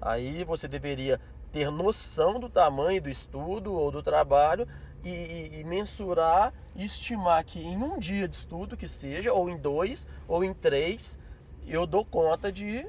Aí 0.00 0.44
você 0.44 0.66
deveria 0.66 1.20
ter 1.52 1.70
noção 1.70 2.40
do 2.40 2.48
tamanho 2.48 3.00
do 3.00 3.10
estudo 3.10 3.72
ou 3.72 3.90
do 3.90 4.02
trabalho 4.02 4.66
e, 5.04 5.10
e, 5.10 5.60
e 5.60 5.64
mensurar 5.64 6.52
e 6.74 6.84
estimar 6.84 7.44
que 7.44 7.60
em 7.60 7.76
um 7.76 7.98
dia 7.98 8.26
de 8.26 8.36
estudo 8.36 8.76
que 8.76 8.88
seja, 8.88 9.32
ou 9.32 9.50
em 9.50 9.56
dois, 9.56 10.06
ou 10.26 10.42
em 10.42 10.54
três, 10.54 11.18
eu 11.66 11.86
dou 11.86 12.04
conta 12.04 12.50
de 12.50 12.86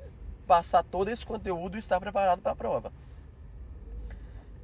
passar 0.47 0.83
todo 0.83 1.09
esse 1.09 1.25
conteúdo 1.25 1.75
e 1.75 1.79
estar 1.79 1.99
preparado 1.99 2.41
para 2.41 2.53
a 2.53 2.55
prova. 2.55 2.91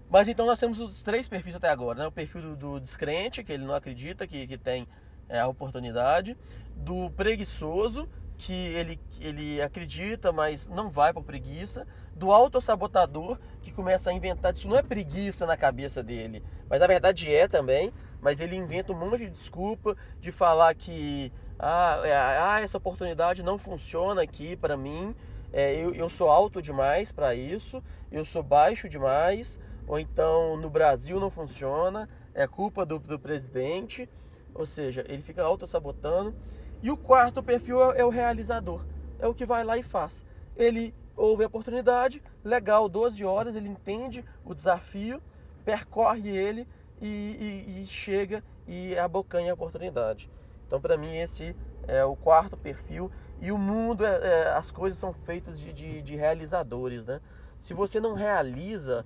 Mas 0.10 0.28
então 0.28 0.46
nós 0.46 0.60
temos 0.60 0.80
os 0.80 1.04
três 1.04 1.28
perfis 1.28 1.56
até 1.56 1.70
agora, 1.70 2.00
né? 2.00 2.08
O 2.08 2.12
perfil 2.12 2.42
do, 2.42 2.56
do 2.56 2.80
descrente, 2.80 3.44
que 3.44 3.52
ele 3.52 3.66
não 3.66 3.76
acredita 3.76 4.26
que, 4.26 4.48
que 4.48 4.58
tem 4.58 4.88
é, 5.28 5.40
a 5.40 5.48
oportunidade, 5.48 6.36
do 6.76 7.12
preguiçoso, 7.12 8.10
que 8.40 8.54
ele, 8.54 9.00
ele 9.20 9.62
acredita, 9.62 10.32
mas 10.32 10.68
não 10.68 10.90
vai 10.90 11.14
para 11.14 11.22
preguiça, 11.22 11.86
do 12.16 12.32
autossabotador, 12.32 13.38
que 13.62 13.72
começa 13.72 14.10
a 14.10 14.14
inventar, 14.14 14.54
isso 14.54 14.68
não 14.68 14.78
é 14.78 14.82
preguiça 14.82 15.46
na 15.46 15.58
cabeça 15.58 16.02
dele, 16.02 16.42
mas 16.70 16.80
na 16.80 16.88
verdade 16.88 17.34
é 17.34 17.48
também, 17.48 17.94
mas 18.22 18.40
ele 18.40 18.56
inventa 18.56 18.94
um 18.94 18.96
monte 18.98 19.20
de 19.20 19.30
desculpa 19.30 19.96
de 20.22 20.32
falar 20.32 20.74
que 20.74 21.32
ah, 21.60 22.02
é, 22.04 22.14
ah 22.16 22.60
essa 22.64 22.78
oportunidade 22.78 23.44
não 23.44 23.58
funciona 23.58 24.22
aqui 24.22 24.56
para 24.56 24.78
mim, 24.78 25.14
é, 25.52 25.76
eu, 25.76 25.94
eu 25.94 26.10
sou 26.10 26.30
alto 26.30 26.62
demais 26.62 27.12
para 27.12 27.36
isso, 27.36 27.84
eu 28.10 28.24
sou 28.24 28.42
baixo 28.42 28.88
demais, 28.88 29.60
ou 29.90 29.98
então 30.00 30.56
no 30.56 30.70
Brasil 30.70 31.20
não 31.20 31.32
funciona, 31.32 32.08
é 32.32 32.46
culpa 32.46 32.86
do, 32.86 33.00
do 33.00 33.18
presidente, 33.18 34.08
ou 34.54 34.68
seja, 34.68 35.04
ele 35.10 35.24
fica 35.24 35.42
auto-sabotando. 35.44 36.36
E 36.84 36.92
o 36.92 36.96
quarto 36.96 37.42
perfil 37.42 37.92
é, 37.92 38.02
é 38.02 38.06
o 38.06 38.10
realizador, 38.10 38.82
é 39.18 39.28
o 39.28 39.34
que 39.34 39.48
vai 39.48 39.64
lá 39.64 39.80
e 39.80 39.84
faz. 39.84 40.24
Ele 40.56 40.94
ouve 41.18 41.44
a 41.44 41.48
oportunidade, 41.48 42.22
legal, 42.44 42.88
12 42.88 43.26
horas, 43.26 43.56
ele 43.56 43.68
entende 43.68 44.24
o 44.46 44.54
desafio, 44.54 45.20
percorre 45.66 46.30
ele 46.30 46.68
e, 47.02 47.66
e, 47.68 47.84
e 47.84 47.88
chega 47.88 48.44
e 48.68 48.96
abocanha 48.96 49.52
a 49.52 49.56
oportunidade. 49.56 50.30
Então, 50.68 50.80
para 50.80 50.98
mim, 50.98 51.18
esse 51.18 51.56
é 51.88 52.06
o 52.06 52.16
quarto 52.16 52.56
perfil. 52.56 53.12
E 53.42 53.52
o 53.52 53.58
mundo, 53.58 54.06
é, 54.06 54.20
é, 54.22 54.50
as 54.50 54.70
coisas 54.70 55.00
são 55.00 55.14
feitas 55.14 55.60
de, 55.60 55.74
de, 55.74 56.02
de 56.04 56.16
realizadores, 56.16 57.08
né? 57.08 57.20
Se 57.60 57.74
você 57.74 58.00
não 58.00 58.14
realiza 58.14 59.04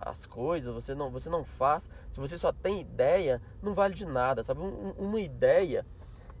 as 0.00 0.26
coisas, 0.26 0.72
você 0.72 0.94
não, 0.94 1.10
você 1.10 1.30
não 1.30 1.42
faz, 1.42 1.88
se 2.10 2.20
você 2.20 2.36
só 2.36 2.52
tem 2.52 2.80
ideia, 2.80 3.40
não 3.62 3.74
vale 3.74 3.94
de 3.94 4.04
nada, 4.04 4.44
sabe? 4.44 4.60
Um, 4.60 4.92
uma 4.98 5.20
ideia, 5.20 5.86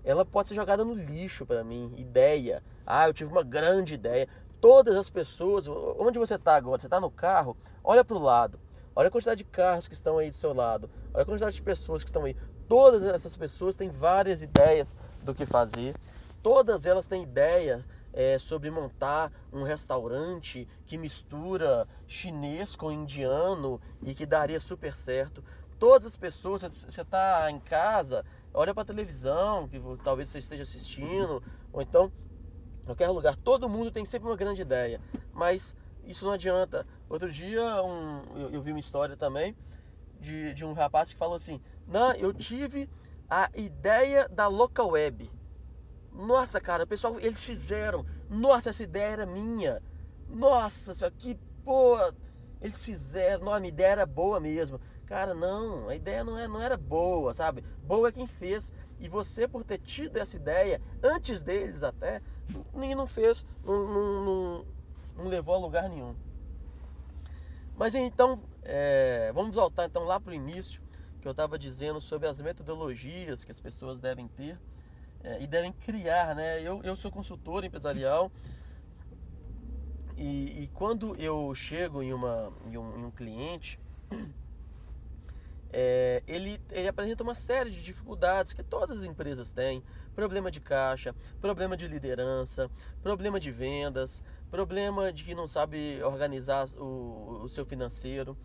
ela 0.04 0.24
pode 0.24 0.48
ser 0.48 0.54
jogada 0.54 0.84
no 0.84 0.94
lixo 0.94 1.46
para 1.46 1.64
mim. 1.64 1.94
Ideia. 1.96 2.62
Ah, 2.86 3.08
eu 3.08 3.14
tive 3.14 3.30
uma 3.30 3.42
grande 3.42 3.94
ideia. 3.94 4.28
Todas 4.60 4.96
as 4.96 5.08
pessoas, 5.08 5.66
onde 5.66 6.18
você 6.18 6.34
está 6.34 6.56
agora? 6.56 6.78
Você 6.78 6.86
está 6.86 7.00
no 7.00 7.10
carro? 7.10 7.56
Olha 7.82 8.04
para 8.04 8.16
o 8.16 8.22
lado. 8.22 8.60
Olha 8.94 9.08
a 9.08 9.10
quantidade 9.10 9.38
de 9.38 9.44
carros 9.44 9.88
que 9.88 9.94
estão 9.94 10.18
aí 10.18 10.28
do 10.28 10.36
seu 10.36 10.52
lado. 10.52 10.90
Olha 11.14 11.22
a 11.22 11.26
quantidade 11.26 11.54
de 11.54 11.62
pessoas 11.62 12.02
que 12.02 12.10
estão 12.10 12.24
aí. 12.24 12.36
Todas 12.68 13.02
essas 13.04 13.36
pessoas 13.36 13.76
têm 13.76 13.88
várias 13.88 14.42
ideias 14.42 14.96
do 15.22 15.34
que 15.34 15.46
fazer. 15.46 15.94
Todas 16.42 16.84
elas 16.84 17.06
têm 17.06 17.22
ideias 17.22 17.88
é, 18.12 18.38
sobre 18.38 18.70
montar 18.70 19.32
um 19.52 19.62
restaurante 19.62 20.68
que 20.86 20.98
mistura 20.98 21.86
chinês 22.06 22.76
com 22.76 22.90
indiano 22.90 23.80
e 24.02 24.14
que 24.14 24.26
daria 24.26 24.60
super 24.60 24.94
certo. 24.94 25.42
Todas 25.78 26.06
as 26.06 26.16
pessoas, 26.16 26.62
você 26.62 27.00
está 27.00 27.50
em 27.50 27.58
casa, 27.58 28.24
olha 28.52 28.74
para 28.74 28.82
a 28.82 28.86
televisão, 28.86 29.66
que 29.68 29.80
talvez 30.04 30.28
você 30.28 30.38
esteja 30.38 30.62
assistindo, 30.62 31.42
ou 31.72 31.80
então 31.80 32.12
qualquer 32.84 33.08
lugar, 33.08 33.36
todo 33.36 33.68
mundo 33.68 33.90
tem 33.90 34.04
sempre 34.04 34.28
uma 34.28 34.36
grande 34.36 34.62
ideia, 34.62 35.00
mas 35.32 35.76
isso 36.04 36.24
não 36.24 36.32
adianta. 36.32 36.86
Outro 37.08 37.30
dia 37.30 37.82
um, 37.82 38.22
eu, 38.36 38.50
eu 38.50 38.62
vi 38.62 38.72
uma 38.72 38.80
história 38.80 39.16
também 39.16 39.56
de, 40.20 40.52
de 40.54 40.64
um 40.64 40.72
rapaz 40.72 41.12
que 41.12 41.18
falou 41.18 41.36
assim: 41.36 41.60
Não, 41.86 42.12
eu 42.12 42.32
tive 42.32 42.88
a 43.28 43.48
ideia 43.54 44.28
da 44.28 44.48
local 44.48 44.90
web. 44.90 45.30
Nossa, 46.12 46.60
cara, 46.60 46.86
pessoal, 46.86 47.18
eles 47.20 47.42
fizeram. 47.42 48.04
Nossa, 48.28 48.70
essa 48.70 48.82
ideia 48.82 49.12
era 49.12 49.26
minha. 49.26 49.82
Nossa, 50.28 50.92
isso 50.92 51.06
aqui, 51.06 51.38
pô, 51.64 51.96
eles 52.60 52.84
fizeram. 52.84 53.44
Não, 53.44 53.54
a 53.54 53.60
minha 53.60 53.68
ideia 53.68 53.92
era 53.92 54.06
boa 54.06 54.40
mesmo. 54.40 54.80
Cara, 55.06 55.34
não, 55.34 55.88
a 55.88 55.94
ideia 55.94 56.22
não, 56.22 56.38
é, 56.38 56.46
não 56.46 56.60
era 56.60 56.76
boa, 56.76 57.34
sabe? 57.34 57.64
Boa 57.82 58.08
é 58.08 58.12
quem 58.12 58.26
fez. 58.26 58.72
E 58.98 59.08
você, 59.08 59.48
por 59.48 59.64
ter 59.64 59.78
tido 59.78 60.18
essa 60.18 60.36
ideia, 60.36 60.80
antes 61.02 61.40
deles 61.40 61.82
até, 61.82 62.20
ninguém 62.74 62.94
não 62.94 63.06
fez, 63.06 63.46
não, 63.64 63.88
não, 63.88 64.24
não, 64.24 64.66
não 65.16 65.28
levou 65.28 65.54
a 65.54 65.58
lugar 65.58 65.88
nenhum. 65.88 66.14
Mas 67.76 67.94
então, 67.94 68.42
é, 68.62 69.32
vamos 69.34 69.54
voltar 69.54 69.86
então 69.86 70.04
lá 70.04 70.20
para 70.20 70.32
o 70.32 70.34
início, 70.34 70.82
que 71.20 71.26
eu 71.26 71.32
estava 71.32 71.58
dizendo 71.58 72.00
sobre 72.00 72.28
as 72.28 72.40
metodologias 72.40 73.42
que 73.42 73.50
as 73.50 73.58
pessoas 73.58 73.98
devem 73.98 74.28
ter 74.28 74.58
é, 75.22 75.42
e 75.42 75.46
devem 75.46 75.72
criar, 75.72 76.34
né? 76.34 76.60
Eu, 76.62 76.82
eu 76.82 76.96
sou 76.96 77.10
consultor 77.10 77.64
empresarial 77.64 78.30
e, 80.20 80.64
e 80.64 80.70
quando 80.74 81.16
eu 81.16 81.54
chego 81.54 82.02
em, 82.02 82.12
uma, 82.12 82.52
em, 82.66 82.76
um, 82.76 82.98
em 82.98 83.04
um 83.06 83.10
cliente, 83.10 83.80
é, 85.72 86.22
ele, 86.26 86.60
ele 86.70 86.88
apresenta 86.88 87.22
uma 87.22 87.34
série 87.34 87.70
de 87.70 87.82
dificuldades 87.82 88.52
que 88.52 88.62
todas 88.62 88.98
as 88.98 89.04
empresas 89.04 89.50
têm: 89.50 89.82
problema 90.14 90.50
de 90.50 90.60
caixa, 90.60 91.14
problema 91.40 91.74
de 91.74 91.88
liderança, 91.88 92.70
problema 93.02 93.40
de 93.40 93.50
vendas, 93.50 94.22
problema 94.50 95.10
de 95.10 95.24
que 95.24 95.34
não 95.34 95.46
sabe 95.46 96.02
organizar 96.02 96.66
o, 96.76 97.42
o 97.44 97.48
seu 97.48 97.64
financeiro. 97.64 98.36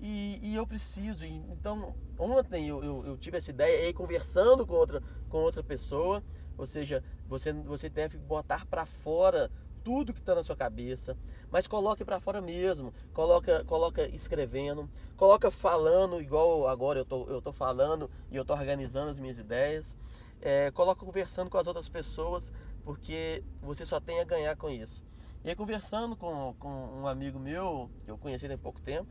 E, 0.00 0.38
e, 0.42 0.54
eu 0.54 0.66
preciso. 0.66 1.24
então, 1.24 1.94
ontem 2.18 2.68
eu, 2.68 2.82
eu, 2.82 3.06
eu, 3.06 3.16
tive 3.16 3.38
essa 3.38 3.50
ideia, 3.50 3.82
e 3.82 3.86
aí 3.86 3.92
conversando 3.92 4.66
com 4.66 4.74
outra, 4.74 5.02
com 5.28 5.38
outra 5.38 5.62
pessoa, 5.62 6.22
ou 6.58 6.66
seja, 6.66 7.02
você, 7.26 7.52
você 7.52 7.88
deve 7.88 8.18
botar 8.18 8.66
para 8.66 8.84
fora 8.84 9.50
tudo 9.84 10.14
que 10.14 10.20
está 10.20 10.34
na 10.34 10.42
sua 10.42 10.56
cabeça, 10.56 11.16
mas 11.50 11.66
coloque 11.66 12.04
para 12.04 12.18
fora 12.18 12.40
mesmo. 12.40 12.92
Coloca, 13.12 13.62
coloca 13.64 14.08
escrevendo, 14.08 14.88
coloca 15.16 15.50
falando, 15.50 16.20
igual 16.20 16.66
agora 16.66 17.00
eu 17.00 17.04
tô, 17.04 17.26
eu 17.28 17.42
tô 17.42 17.52
falando 17.52 18.10
e 18.30 18.36
eu 18.36 18.44
tô 18.44 18.54
organizando 18.54 19.10
as 19.10 19.18
minhas 19.18 19.38
ideias. 19.38 19.96
É, 20.40 20.70
coloca 20.70 21.04
conversando 21.04 21.50
com 21.50 21.58
as 21.58 21.66
outras 21.66 21.88
pessoas, 21.88 22.52
porque 22.82 23.44
você 23.62 23.84
só 23.84 24.00
tem 24.00 24.20
a 24.20 24.24
ganhar 24.24 24.56
com 24.56 24.68
isso. 24.68 25.04
E 25.44 25.50
aí, 25.50 25.54
conversando 25.54 26.16
com, 26.16 26.54
com 26.58 26.68
um 26.68 27.06
amigo 27.06 27.38
meu, 27.38 27.90
que 28.04 28.10
eu 28.10 28.16
conheci 28.16 28.50
há 28.50 28.56
pouco 28.56 28.80
tempo, 28.80 29.06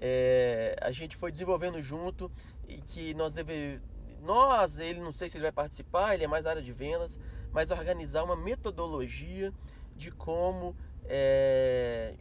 é, 0.00 0.76
a 0.80 0.90
gente 0.90 1.16
foi 1.16 1.30
desenvolvendo 1.30 1.80
junto 1.82 2.32
e 2.66 2.78
que 2.78 3.12
nós 3.14 3.34
deve 3.34 3.80
nós, 4.22 4.78
ele 4.78 5.00
não 5.00 5.12
sei 5.12 5.30
se 5.30 5.36
ele 5.36 5.42
vai 5.42 5.52
participar, 5.52 6.14
ele 6.14 6.24
é 6.24 6.26
mais 6.26 6.46
área 6.46 6.62
de 6.62 6.72
vendas, 6.72 7.18
mas 7.52 7.70
organizar 7.70 8.22
uma 8.22 8.36
metodologia 8.36 9.52
de 9.96 10.10
como 10.10 10.76
é, 11.04 12.14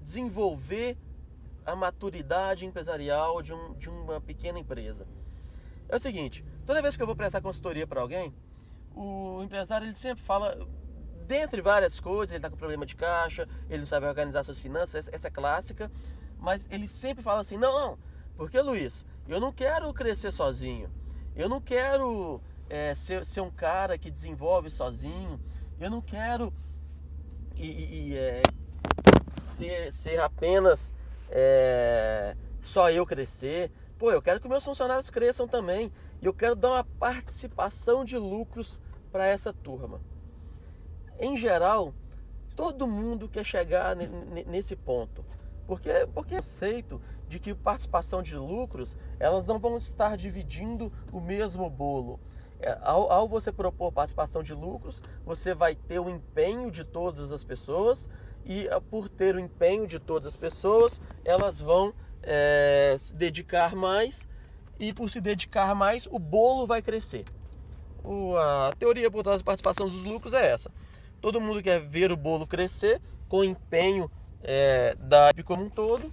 desenvolver 0.00 0.96
a 1.64 1.74
maturidade 1.74 2.66
empresarial 2.66 3.40
de, 3.42 3.52
um, 3.52 3.74
de 3.74 3.88
uma 3.88 4.20
pequena 4.20 4.58
empresa. 4.58 5.06
É 5.88 5.96
o 5.96 6.00
seguinte, 6.00 6.44
toda 6.66 6.82
vez 6.82 6.96
que 6.96 7.02
eu 7.02 7.06
vou 7.06 7.16
prestar 7.16 7.40
consultoria 7.40 7.86
para 7.86 8.00
alguém, 8.00 8.34
o 8.94 9.42
empresário 9.42 9.86
ele 9.86 9.94
sempre 9.94 10.22
fala, 10.22 10.56
dentre 11.26 11.60
várias 11.60 12.00
coisas, 12.00 12.30
ele 12.30 12.38
está 12.38 12.50
com 12.50 12.56
problema 12.56 12.86
de 12.86 12.96
caixa, 12.96 13.48
ele 13.68 13.80
não 13.80 13.86
sabe 13.86 14.06
organizar 14.06 14.42
suas 14.44 14.58
finanças, 14.58 15.08
essa 15.12 15.28
é 15.28 15.30
clássica, 15.30 15.90
mas 16.44 16.68
ele 16.70 16.86
sempre 16.86 17.24
fala 17.24 17.40
assim: 17.40 17.56
não, 17.56 17.72
não, 17.72 17.98
porque 18.36 18.60
Luiz, 18.60 19.04
eu 19.26 19.40
não 19.40 19.50
quero 19.50 19.92
crescer 19.92 20.30
sozinho, 20.30 20.90
eu 21.34 21.48
não 21.48 21.60
quero 21.60 22.40
é, 22.68 22.94
ser, 22.94 23.24
ser 23.24 23.40
um 23.40 23.50
cara 23.50 23.96
que 23.96 24.10
desenvolve 24.10 24.70
sozinho, 24.70 25.40
eu 25.80 25.90
não 25.90 26.00
quero 26.00 26.52
e, 27.56 28.10
e, 28.10 28.16
é, 28.16 28.42
ser, 29.56 29.92
ser 29.92 30.20
apenas 30.20 30.92
é, 31.30 32.36
só 32.60 32.90
eu 32.90 33.06
crescer. 33.06 33.72
Pô, 33.98 34.10
eu 34.10 34.20
quero 34.20 34.40
que 34.40 34.48
meus 34.48 34.64
funcionários 34.64 35.08
cresçam 35.08 35.48
também. 35.48 35.90
E 36.20 36.26
eu 36.26 36.34
quero 36.34 36.56
dar 36.56 36.70
uma 36.70 36.84
participação 36.84 38.04
de 38.04 38.18
lucros 38.18 38.80
para 39.12 39.26
essa 39.26 39.52
turma. 39.52 40.00
Em 41.20 41.36
geral, 41.36 41.94
Todo 42.56 42.86
mundo 42.86 43.28
quer 43.28 43.44
chegar 43.44 43.96
nesse 44.46 44.76
ponto. 44.76 45.24
Porque, 45.66 45.90
porque 46.14 46.36
aceito 46.36 47.00
de 47.28 47.38
que 47.38 47.54
participação 47.54 48.22
de 48.22 48.36
lucros, 48.36 48.96
elas 49.18 49.46
não 49.46 49.58
vão 49.58 49.76
estar 49.78 50.16
dividindo 50.16 50.92
o 51.12 51.20
mesmo 51.20 51.68
bolo. 51.70 52.20
É, 52.60 52.78
ao, 52.82 53.10
ao, 53.10 53.28
você 53.28 53.52
propor 53.52 53.92
participação 53.92 54.42
de 54.42 54.54
lucros, 54.54 55.02
você 55.24 55.54
vai 55.54 55.74
ter 55.74 55.98
o 55.98 56.08
empenho 56.08 56.70
de 56.70 56.84
todas 56.84 57.32
as 57.32 57.42
pessoas 57.44 58.08
e 58.44 58.68
ah, 58.68 58.80
por 58.80 59.08
ter 59.08 59.34
o 59.34 59.40
empenho 59.40 59.86
de 59.86 59.98
todas 59.98 60.28
as 60.28 60.36
pessoas, 60.36 61.00
elas 61.24 61.60
vão 61.60 61.92
é, 62.22 62.96
se 62.98 63.14
dedicar 63.14 63.74
mais 63.74 64.28
e 64.78 64.92
por 64.92 65.10
se 65.10 65.20
dedicar 65.20 65.74
mais, 65.74 66.06
o 66.10 66.18
bolo 66.18 66.66
vai 66.66 66.82
crescer. 66.82 67.24
O, 68.02 68.36
a 68.36 68.72
teoria 68.78 69.10
por 69.10 69.22
trás 69.22 69.38
da 69.38 69.44
participação 69.44 69.88
dos 69.88 70.04
lucros 70.04 70.34
é 70.34 70.50
essa. 70.50 70.70
Todo 71.20 71.40
mundo 71.40 71.62
quer 71.62 71.80
ver 71.80 72.12
o 72.12 72.16
bolo 72.16 72.46
crescer 72.46 73.00
com 73.28 73.42
empenho 73.42 74.10
é, 74.44 74.94
da 74.94 75.30
equipe 75.30 75.42
como 75.42 75.64
um 75.64 75.70
todo 75.70 76.12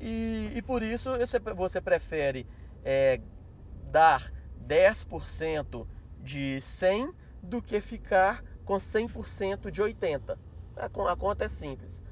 e, 0.00 0.52
e 0.54 0.62
por 0.62 0.82
isso 0.82 1.10
você, 1.16 1.38
você 1.38 1.80
prefere 1.80 2.46
é, 2.84 3.20
dar 3.90 4.32
10% 4.66 5.86
de 6.20 6.60
100 6.60 7.14
do 7.42 7.62
que 7.62 7.80
ficar 7.80 8.44
com 8.64 8.74
100% 8.74 9.70
de 9.70 9.80
80. 9.80 10.38
A, 10.76 10.86
a 10.86 11.16
conta 11.16 11.44
é 11.44 11.48
simples. 11.48 12.02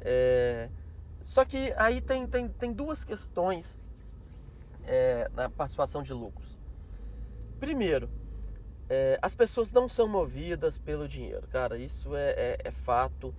É, 0.00 0.68
só 1.24 1.44
que 1.44 1.72
aí 1.76 2.00
tem, 2.00 2.26
tem, 2.26 2.48
tem 2.48 2.72
duas 2.72 3.04
questões 3.04 3.78
é, 4.84 5.30
na 5.34 5.48
participação 5.48 6.02
de 6.02 6.12
lucros. 6.12 6.58
Primeiro, 7.58 8.10
é, 8.88 9.18
as 9.22 9.34
pessoas 9.34 9.70
não 9.72 9.88
são 9.88 10.08
movidas 10.08 10.76
pelo 10.76 11.06
dinheiro, 11.06 11.46
cara, 11.48 11.78
isso 11.78 12.14
é, 12.14 12.30
é, 12.30 12.58
é 12.64 12.70
fato. 12.70 13.34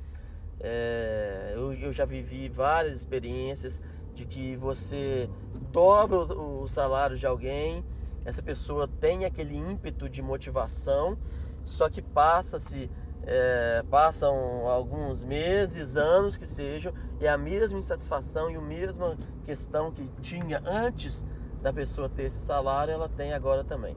É, 0.64 1.54
eu, 1.56 1.74
eu, 1.74 1.92
já 1.92 2.06
vivi 2.06 2.48
várias 2.48 3.00
experiências 3.00 3.82
de 4.14 4.26
que 4.26 4.56
você 4.56 5.30
dobra 5.72 6.18
o, 6.18 6.66
salário 6.70 7.18
de 7.18 7.28
alguém, 7.28 7.84
essa 8.24 8.42
pessoa 8.42 8.88
tem 8.88 9.26
aquele 9.26 9.58
ímpeto 9.58 10.08
de 10.08 10.22
motivação, 10.22 11.18
só 11.66 11.90
que 11.90 12.02
passa-se 12.02 12.90
é, 13.26 13.84
passam 13.90 14.36
alguns 14.68 15.24
meses, 15.24 15.98
anos 15.98 16.38
que 16.38 16.46
sejam, 16.46 16.94
e 17.20 17.28
a 17.28 17.38
mesma 17.38 17.80
insatisfação 17.80 18.50
e 18.50 18.56
a 18.56 18.62
mesma 18.62 19.18
questão 19.44 19.92
que 19.92 20.10
tinha 20.22 20.62
antes 20.66 21.26
da 21.62 21.72
pessoa 21.72 22.10
ter 22.10 22.24
esse 22.24 22.40
salário, 22.40 22.94
ela 22.94 23.10
tem 23.10 23.34
agora 23.34 23.64
também. 23.64 23.96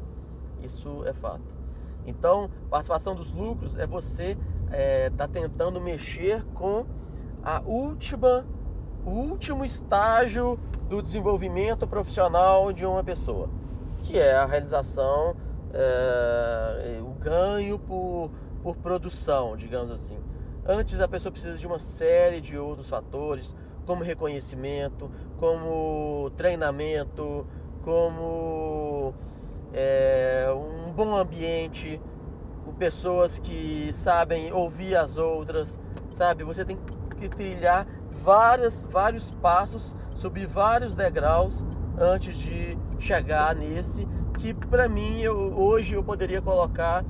Isso 0.63 1.05
é 1.05 1.13
fato. 1.13 1.55
Então, 2.07 2.49
participação 2.71 3.15
dos 3.15 3.33
lucros 3.33 3.77
é 3.77 3.87
você 3.87 4.39
estar 4.77 4.79
é, 4.79 5.11
tá 5.11 5.29
tentando 5.29 5.81
mexer 5.81 6.45
com 6.55 6.85
a 7.43 7.63
última, 7.65 8.47
o 9.05 9.11
último 9.11 9.65
estágio 9.65 10.59
do 10.89 11.01
desenvolvimento 11.01 11.87
profissional 11.87 12.73
de 12.73 12.85
uma 12.85 13.03
pessoa, 13.03 13.49
que 14.03 14.19
é 14.19 14.37
a 14.37 14.47
realização, 14.47 15.37
é, 15.73 17.01
o 17.01 17.11
ganho 17.19 17.79
por 17.79 18.31
por 18.67 18.77
produção, 18.79 19.57
digamos 19.57 19.93
assim. 19.93 20.19
Antes 20.67 20.99
a 20.99 21.07
pessoa 21.07 21.31
precisa 21.31 21.57
de 21.57 21.65
uma 21.65 21.79
série 21.79 22.41
de 22.41 22.59
outros 22.59 22.89
fatores, 22.89 23.55
como 23.87 24.03
reconhecimento, 24.03 25.09
como 25.37 26.33
treinamento, 26.37 27.47
como 27.85 29.15
é, 29.73 30.49
um 30.53 30.91
bom 30.91 31.17
ambiente, 31.17 32.01
pessoas 32.79 33.39
que 33.39 33.91
sabem 33.93 34.53
ouvir 34.53 34.97
as 34.97 35.17
outras, 35.17 35.79
sabe? 36.11 36.45
Você 36.45 36.65
tem 36.65 36.79
que 37.19 37.29
trilhar 37.29 37.87
várias, 38.11 38.85
vários 38.85 39.31
passos, 39.35 39.95
subir 40.15 40.47
vários 40.47 40.95
degraus 40.95 41.65
antes 41.99 42.37
de 42.37 42.79
chegar 42.99 43.55
nesse 43.55 44.07
que 44.39 44.53
para 44.53 44.89
mim 44.89 45.21
eu, 45.21 45.35
hoje 45.35 45.95
eu 45.95 46.05
poderia 46.05 46.43
colocar 46.43 47.05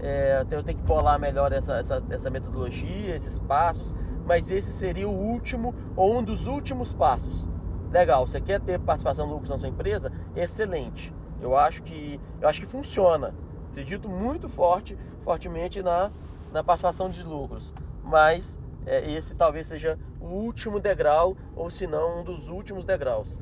é, 0.00 0.46
eu 0.50 0.62
tenho 0.62 0.78
que 0.78 0.84
bolar 0.84 1.18
melhor 1.18 1.52
essa, 1.52 1.74
essa, 1.76 2.02
essa 2.08 2.30
metodologia, 2.30 3.16
esses 3.16 3.38
passos, 3.40 3.92
mas 4.24 4.50
esse 4.50 4.70
seria 4.70 5.08
o 5.08 5.12
último 5.12 5.74
ou 5.96 6.18
um 6.18 6.22
dos 6.22 6.46
últimos 6.46 6.92
passos. 6.92 7.48
Legal, 7.90 8.26
você 8.26 8.40
quer 8.40 8.60
ter 8.60 8.78
participação 8.78 9.26
de 9.26 9.32
lucros 9.32 9.50
na 9.50 9.58
sua 9.58 9.68
empresa? 9.68 10.12
Excelente. 10.36 11.12
Eu 11.40 11.56
acho 11.56 11.82
que, 11.82 12.20
eu 12.40 12.48
acho 12.48 12.60
que 12.60 12.66
funciona. 12.66 13.34
Acredito 13.78 14.08
muito 14.08 14.48
forte, 14.48 14.98
fortemente 15.20 15.80
na, 15.84 16.10
na 16.52 16.64
participação 16.64 17.08
de 17.08 17.22
lucros. 17.22 17.72
Mas 18.02 18.58
é, 18.84 19.08
esse 19.12 19.36
talvez 19.36 19.68
seja 19.68 19.96
o 20.20 20.26
último 20.26 20.80
degrau, 20.80 21.36
ou 21.54 21.70
se 21.70 21.86
não, 21.86 22.18
um 22.18 22.24
dos 22.24 22.48
últimos 22.48 22.84
degraus. 22.84 23.38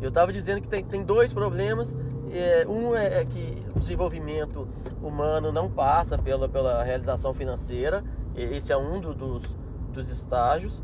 Eu 0.00 0.10
estava 0.10 0.32
dizendo 0.32 0.60
que 0.60 0.68
tem, 0.68 0.84
tem 0.84 1.02
dois 1.02 1.32
problemas. 1.32 1.98
É, 2.30 2.64
um 2.68 2.94
é, 2.94 3.22
é 3.22 3.24
que 3.24 3.66
o 3.74 3.80
desenvolvimento 3.80 4.68
humano 5.02 5.50
não 5.50 5.68
passa 5.68 6.16
pela, 6.16 6.48
pela 6.48 6.84
realização 6.84 7.34
financeira. 7.34 8.04
Esse 8.36 8.72
é 8.72 8.76
um 8.76 9.00
do, 9.00 9.12
dos, 9.12 9.56
dos 9.92 10.08
estágios. 10.08 10.80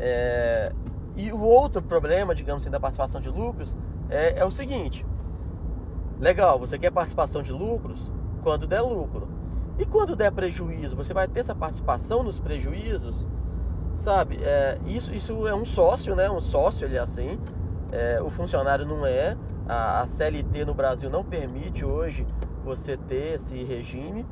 É, 0.00 0.72
e 1.14 1.30
o 1.30 1.40
outro 1.40 1.80
problema, 1.80 2.34
digamos 2.34 2.64
assim, 2.64 2.72
da 2.72 2.80
participação 2.80 3.20
de 3.20 3.28
lucros 3.28 3.76
é, 4.10 4.40
é 4.40 4.44
o 4.44 4.50
seguinte: 4.50 5.06
legal, 6.22 6.58
você 6.58 6.78
quer 6.78 6.90
participação 6.92 7.42
de 7.42 7.52
lucros 7.52 8.10
quando 8.42 8.66
der 8.66 8.80
lucro. 8.80 9.28
E 9.78 9.84
quando 9.84 10.14
der 10.14 10.30
prejuízo, 10.30 10.94
você 10.94 11.12
vai 11.12 11.26
ter 11.26 11.40
essa 11.40 11.54
participação 11.54 12.22
nos 12.22 12.38
prejuízos? 12.38 13.26
Sabe, 13.94 14.38
é, 14.42 14.78
isso, 14.86 15.12
isso 15.12 15.46
é 15.46 15.54
um 15.54 15.66
sócio, 15.66 16.14
né? 16.14 16.30
Um 16.30 16.40
sócio, 16.40 16.86
ele 16.86 16.96
é 16.96 17.00
assim. 17.00 17.38
É, 17.90 18.22
o 18.22 18.30
funcionário 18.30 18.86
não 18.86 19.04
é. 19.04 19.36
A, 19.68 20.02
a 20.02 20.06
CLT 20.06 20.64
no 20.64 20.74
Brasil 20.74 21.10
não 21.10 21.24
permite 21.24 21.84
hoje 21.84 22.26
você 22.64 22.96
ter 22.96 23.34
esse 23.34 23.62
regime 23.64 24.24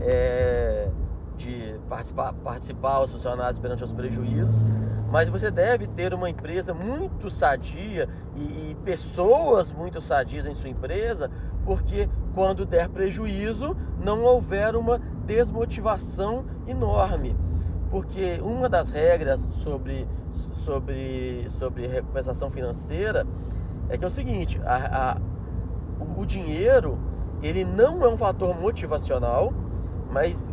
é, 0.00 0.88
de 1.36 1.78
participar, 1.88 2.32
participar 2.34 3.00
os 3.00 3.12
funcionários 3.12 3.58
perante 3.58 3.84
os 3.84 3.92
prejuízos, 3.92 4.64
mas 5.10 5.28
você 5.28 5.50
deve 5.50 5.88
ter 5.88 6.14
uma 6.14 6.30
empresa 6.30 6.72
muito 6.72 7.28
sadia 7.28 8.08
e, 8.36 8.70
e 8.70 8.76
pessoas 8.84 9.72
muito 9.72 10.00
sadias 10.00 10.46
em 10.46 10.54
sua 10.54 10.70
empresa, 10.70 11.28
porque 11.64 12.08
quando 12.32 12.64
der 12.64 12.88
prejuízo 12.88 13.76
não 13.98 14.22
houver 14.22 14.76
uma 14.76 15.00
desmotivação 15.26 16.44
enorme. 16.66 17.36
Porque 17.90 18.38
uma 18.40 18.68
das 18.68 18.90
regras 18.90 19.40
sobre, 19.40 20.06
sobre, 20.52 21.46
sobre 21.50 21.88
recompensação 21.88 22.48
financeira 22.48 23.26
é 23.88 23.98
que 23.98 24.04
é 24.04 24.06
o 24.06 24.10
seguinte, 24.10 24.60
a, 24.64 25.12
a 25.12 25.20
o 26.16 26.24
dinheiro, 26.24 26.98
ele 27.42 27.64
não 27.64 28.04
é 28.04 28.08
um 28.08 28.16
fator 28.16 28.58
motivacional, 28.58 29.52
mas, 30.10 30.48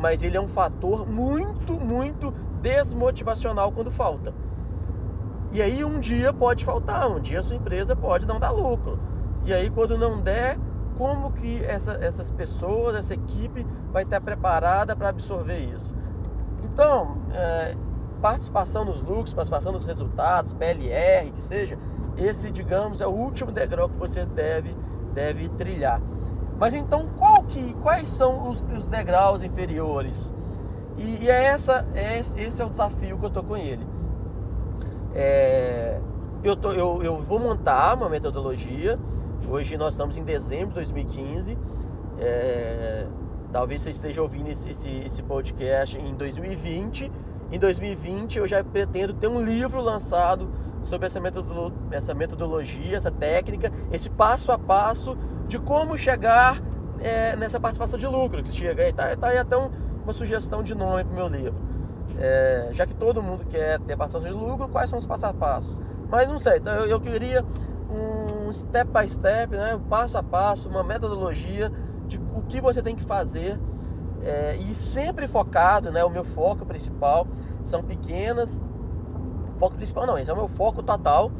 mas 0.00 0.22
ele 0.22 0.36
é 0.36 0.40
um 0.40 0.48
fator 0.48 1.06
muito, 1.08 1.78
muito 1.78 2.32
desmotivacional 2.64 3.70
quando 3.70 3.90
falta. 3.90 4.32
E 5.52 5.60
aí 5.60 5.84
um 5.84 6.00
dia 6.00 6.32
pode 6.32 6.64
faltar, 6.64 7.06
um 7.10 7.20
dia 7.20 7.40
a 7.40 7.42
sua 7.42 7.56
empresa 7.56 7.94
pode 7.94 8.26
não 8.26 8.40
dar 8.40 8.50
lucro. 8.50 8.98
E 9.44 9.52
aí 9.52 9.68
quando 9.68 9.98
não 9.98 10.22
der, 10.22 10.58
como 10.96 11.30
que 11.30 11.62
essa, 11.62 11.98
essas 12.00 12.30
pessoas, 12.30 12.96
essa 12.96 13.12
equipe 13.12 13.66
vai 13.92 14.04
estar 14.04 14.20
preparada 14.22 14.96
para 14.96 15.10
absorver 15.10 15.58
isso? 15.58 15.94
Então, 16.64 17.18
é, 17.32 17.76
participação 18.22 18.86
nos 18.86 19.00
lucros, 19.02 19.34
participação 19.34 19.70
nos 19.70 19.84
resultados, 19.84 20.54
PLR, 20.54 21.30
que 21.32 21.42
seja, 21.42 21.78
esse, 22.16 22.50
digamos, 22.50 23.02
é 23.02 23.06
o 23.06 23.10
último 23.10 23.52
degrau 23.52 23.90
que 23.90 23.98
você 23.98 24.24
deve, 24.24 24.74
deve 25.12 25.50
trilhar. 25.50 26.00
Mas 26.58 26.72
então, 26.72 27.08
qual 27.18 27.42
que, 27.44 27.74
quais 27.74 28.08
são 28.08 28.50
os, 28.50 28.64
os 28.76 28.88
degraus 28.88 29.42
inferiores? 29.42 30.32
E, 30.96 31.24
e, 31.24 31.30
é 31.30 31.44
essa, 31.44 31.86
é, 31.94 32.18
esse 32.18 32.62
é 32.62 32.64
o 32.64 32.68
desafio 32.68 33.18
que 33.18 33.26
eu 33.26 33.30
tô 33.30 33.42
com 33.42 33.56
ele. 33.56 33.86
É, 35.14 36.00
eu, 36.42 36.56
tô, 36.56 36.72
eu, 36.72 37.02
eu 37.02 37.22
vou 37.22 37.38
montar 37.38 37.94
uma 37.94 38.08
metodologia. 38.08 38.98
Hoje 39.48 39.76
nós 39.76 39.94
estamos 39.94 40.16
em 40.16 40.24
dezembro 40.24 40.68
de 40.68 40.74
2015. 40.74 41.58
É, 42.18 43.06
talvez 43.52 43.82
você 43.82 43.90
esteja 43.90 44.22
ouvindo 44.22 44.48
esse, 44.48 44.68
esse, 44.68 44.88
esse 45.04 45.22
podcast 45.22 45.98
em 45.98 46.14
2020. 46.14 47.10
Em 47.50 47.58
2020 47.58 48.38
eu 48.38 48.46
já 48.46 48.62
pretendo 48.62 49.12
ter 49.14 49.28
um 49.28 49.44
livro 49.44 49.80
lançado 49.80 50.50
sobre 50.82 51.06
essa, 51.06 51.20
metodolo 51.20 51.72
essa 51.90 52.14
metodologia, 52.14 52.96
essa 52.96 53.10
técnica, 53.10 53.72
esse 53.90 54.10
passo 54.10 54.52
a 54.52 54.58
passo 54.58 55.16
de 55.46 55.58
como 55.58 55.96
chegar 55.96 56.62
é, 57.00 57.36
nessa 57.36 57.58
participação 57.60 57.98
de 57.98 58.06
lucro 58.06 58.42
que 58.42 58.52
chega 58.52 58.82
aí. 58.82 58.92
Tá, 58.92 59.14
tá 59.16 59.28
aí 59.28 59.38
até 59.38 59.56
um, 59.56 59.70
uma 60.04 60.12
sugestão 60.12 60.62
de 60.62 60.74
nome 60.74 61.04
para 61.04 61.12
o 61.12 61.16
meu 61.16 61.28
livro. 61.28 61.54
É, 62.18 62.68
já 62.72 62.86
que 62.86 62.94
todo 62.94 63.22
mundo 63.22 63.44
quer 63.46 63.80
ter 63.80 63.96
participação 63.96 64.20
de 64.20 64.30
lucro, 64.30 64.68
quais 64.68 64.88
são 64.88 64.98
os 64.98 65.06
passos 65.06 65.24
a 65.24 65.32
passos? 65.32 65.78
Mas 66.08 66.28
não 66.28 66.38
sei, 66.38 66.58
então 66.58 66.72
eu, 66.74 66.86
eu 66.86 67.00
queria 67.00 67.44
um 67.90 68.52
step 68.52 68.90
by 68.90 69.08
step, 69.08 69.56
né, 69.56 69.74
um 69.74 69.80
passo 69.80 70.16
a 70.18 70.22
passo, 70.22 70.68
uma 70.68 70.84
metodologia 70.84 71.72
de 72.06 72.18
o 72.34 72.42
que 72.42 72.60
você 72.60 72.82
tem 72.82 72.94
que 72.94 73.02
fazer 73.02 73.58
é, 74.24 74.56
e 74.56 74.74
sempre 74.74 75.28
focado, 75.28 75.92
né? 75.92 76.02
O 76.02 76.08
meu 76.08 76.24
foco 76.24 76.64
principal 76.64 77.26
são 77.62 77.82
pequenas. 77.82 78.60
Foco 79.58 79.76
principal 79.76 80.06
não, 80.06 80.18
esse 80.18 80.30
é 80.30 80.32
o 80.32 80.36
meu 80.36 80.48
foco 80.48 80.82
total. 80.82 81.30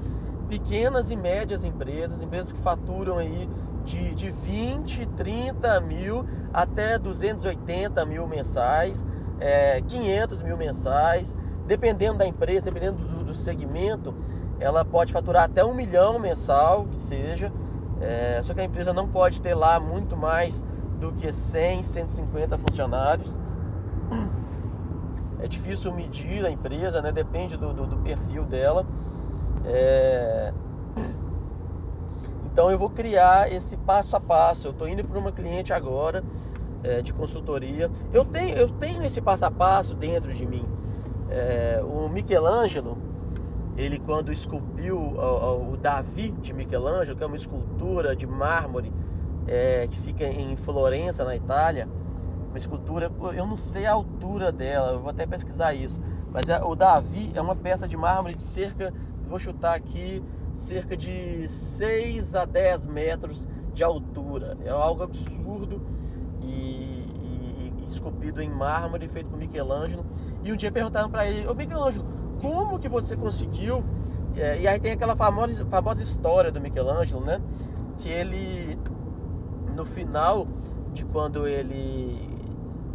Pequenas 0.49 1.11
e 1.11 1.17
médias 1.17 1.65
empresas, 1.65 2.23
empresas 2.23 2.53
que 2.53 2.61
faturam 2.61 3.17
aí 3.17 3.49
de, 3.85 4.15
de 4.15 4.31
20, 4.31 5.07
30 5.17 5.81
mil 5.81 6.25
até 6.53 6.99
280 6.99 8.05
mil 8.07 8.27
mensais, 8.27 9.07
é, 9.41 9.81
500 9.83 10.43
mil 10.43 10.57
mensais, 10.57 11.37
dependendo 11.67 12.19
da 12.19 12.27
empresa, 12.27 12.63
dependendo 12.63 12.99
do, 12.99 13.25
do, 13.25 13.35
segmento, 13.35 14.15
ela 14.59 14.85
pode 14.85 15.13
faturar 15.13 15.45
até 15.45 15.65
um 15.65 15.75
milhão 15.75 16.19
mensal, 16.19 16.87
que 16.91 16.99
seja. 16.99 17.53
É, 18.01 18.41
só 18.43 18.55
que 18.55 18.61
a 18.61 18.65
empresa 18.65 18.93
não 18.93 19.09
pode 19.09 19.41
ter 19.41 19.55
lá 19.55 19.79
muito 19.79 20.17
mais 20.17 20.65
do 20.99 21.13
que 21.13 21.31
100, 21.31 21.83
150 21.83 22.59
funcionários. 22.59 23.39
É 25.45 25.47
difícil 25.47 25.93
medir 25.93 26.43
a 26.47 26.51
empresa, 26.51 27.03
né? 27.03 27.13
depende 27.13 27.55
do, 27.59 27.75
do, 27.75 27.87
do 27.87 27.97
perfil 27.99 28.45
dela. 28.45 28.87
É... 29.67 30.55
Então 32.55 32.71
eu 32.71 32.79
vou 32.79 32.89
criar 32.89 33.53
esse 33.53 33.77
passo 33.77 34.15
a 34.15 34.21
passo. 34.21 34.69
Eu 34.69 34.71
estou 34.71 34.89
indo 34.89 35.03
para 35.03 35.19
uma 35.19 35.33
cliente 35.33 35.73
agora 35.73 36.23
é, 36.85 37.03
de 37.03 37.13
consultoria. 37.13 37.91
Eu 38.13 38.25
tenho, 38.25 38.57
eu 38.57 38.71
tenho 38.71 39.03
esse 39.03 39.21
passo 39.21 39.45
a 39.45 39.51
passo 39.51 39.93
dentro 39.93 40.33
de 40.33 40.47
mim. 40.47 40.65
É, 41.29 41.83
o 41.83 42.09
Michelangelo, 42.09 42.97
ele 43.77 43.99
quando 43.99 44.33
esculpiu 44.33 44.97
o, 44.97 45.73
o, 45.73 45.77
Davi 45.77 46.31
de 46.31 46.53
Michelangelo, 46.53 47.19
que 47.19 47.25
é 47.25 47.27
uma 47.27 47.35
escultura 47.35 48.15
de 48.15 48.25
mármore 48.25 48.93
é, 49.49 49.89
que 49.89 49.99
fica 49.99 50.25
em 50.25 50.55
Florença, 50.55 51.25
na 51.25 51.35
Itália, 51.35 51.89
uma 52.51 52.57
escultura, 52.57 53.11
eu 53.35 53.47
não 53.49 53.57
sei 53.57 53.85
a 53.85 53.93
altura 53.95 54.53
dela, 54.53 54.93
eu 54.93 55.01
vou 55.01 55.11
até 55.11 55.27
pesquisar 55.27 55.75
isso, 55.75 56.01
mas 56.33 56.49
é, 56.49 56.63
o 56.63 56.77
Davi 56.77 57.33
é 57.35 57.41
uma 57.41 57.57
peça 57.57 57.89
de 57.89 57.97
mármore 57.97 58.37
de 58.37 58.45
cerca, 58.45 58.95
vou 59.27 59.41
chutar 59.41 59.75
aqui, 59.75 60.23
cerca 60.57 60.97
de 60.97 61.47
6 61.49 62.35
a 62.35 62.45
10 62.45 62.87
metros 62.87 63.49
de 63.73 63.83
altura. 63.83 64.57
É 64.65 64.71
algo 64.71 65.03
absurdo 65.03 65.83
e, 66.41 66.47
e, 66.47 67.73
e 67.79 67.87
esculpido 67.87 68.41
em 68.41 68.49
mármore, 68.49 69.09
feito 69.09 69.29
por 69.29 69.39
Michelangelo. 69.39 70.05
E 70.43 70.53
um 70.53 70.57
dia 70.57 70.71
perguntaram 70.71 71.11
para 71.11 71.27
ele, 71.27 71.47
ô 71.47 71.55
Michelangelo, 71.55 72.07
como 72.41 72.79
que 72.79 72.89
você 72.89 73.17
conseguiu? 73.17 73.85
É, 74.37 74.61
e 74.61 74.69
aí 74.69 74.79
tem 74.79 74.93
aquela 74.93 75.15
famosa, 75.15 75.65
famosa 75.67 76.03
história 76.03 76.51
do 76.51 76.61
Michelangelo, 76.61 77.25
né? 77.25 77.41
Que 77.97 78.09
ele, 78.09 78.79
no 79.75 79.85
final 79.85 80.47
de 80.93 81.05
quando 81.05 81.47
ele, 81.47 82.29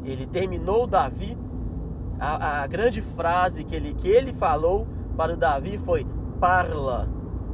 ele 0.03 0.25
terminou 0.25 0.83
o 0.83 0.87
Davi, 0.87 1.37
a, 2.19 2.61
a 2.61 2.67
grande 2.67 3.01
frase 3.01 3.63
que 3.63 3.75
ele, 3.75 3.93
que 3.93 4.09
ele 4.09 4.33
falou 4.33 4.87
para 5.15 5.33
o 5.33 5.37
Davi 5.37 5.77
foi 5.77 6.05
parla, 6.39 7.07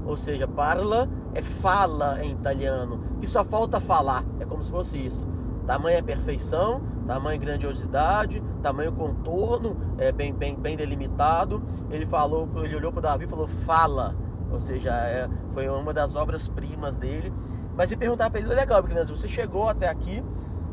ou 0.06 0.16
seja, 0.16 0.48
parla 0.48 1.10
é 1.34 1.42
fala 1.42 2.24
em 2.24 2.32
italiano, 2.32 3.02
que 3.20 3.28
só 3.28 3.44
falta 3.44 3.80
falar, 3.80 4.24
é 4.40 4.46
como 4.46 4.64
se 4.64 4.72
fosse 4.72 4.98
isso. 4.98 5.28
Tamanha 5.66 6.02
perfeição, 6.02 6.82
tamanho 7.08 7.40
grandiosidade, 7.40 8.42
tamanho 8.62 8.92
contorno, 8.94 9.76
é 9.98 10.12
bem, 10.12 10.34
bem, 10.34 10.56
bem 10.56 10.78
delimitado. 10.78 11.62
Ele 11.90 12.06
falou, 12.06 12.48
ele 12.64 12.76
olhou 12.76 12.92
para 12.92 13.02
Davi 13.02 13.26
e 13.26 13.28
falou 13.28 13.48
fala, 13.48 14.16
ou 14.52 14.60
seja, 14.60 14.92
é, 14.92 15.28
foi 15.54 15.68
uma 15.68 15.92
das 15.92 16.16
obras 16.16 16.48
primas 16.48 16.96
dele. 16.96 17.34
Mas 17.76 17.90
se 17.90 17.98
perguntar 17.98 18.30
para 18.30 18.40
ele, 18.40 18.50
legal, 18.50 18.82
Michelangelo, 18.82 19.18
você 19.18 19.28
chegou 19.28 19.68
até 19.68 19.90
aqui, 19.90 20.24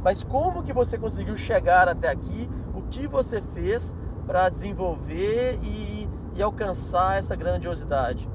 mas 0.05 0.23
como 0.23 0.63
que 0.63 0.73
você 0.73 0.99
conseguiu 0.99 1.37
chegar 1.37 1.89
até 1.89 2.09
aqui? 2.09 2.49
O 2.75 2.83
que 2.83 3.07
você 3.07 3.41
fez 3.41 3.95
para 4.27 4.49
desenvolver 4.49 5.59
e, 5.63 6.09
e 6.35 6.43
alcançar 6.43 7.19
essa 7.19 7.35
grandiosidade? 7.35 8.29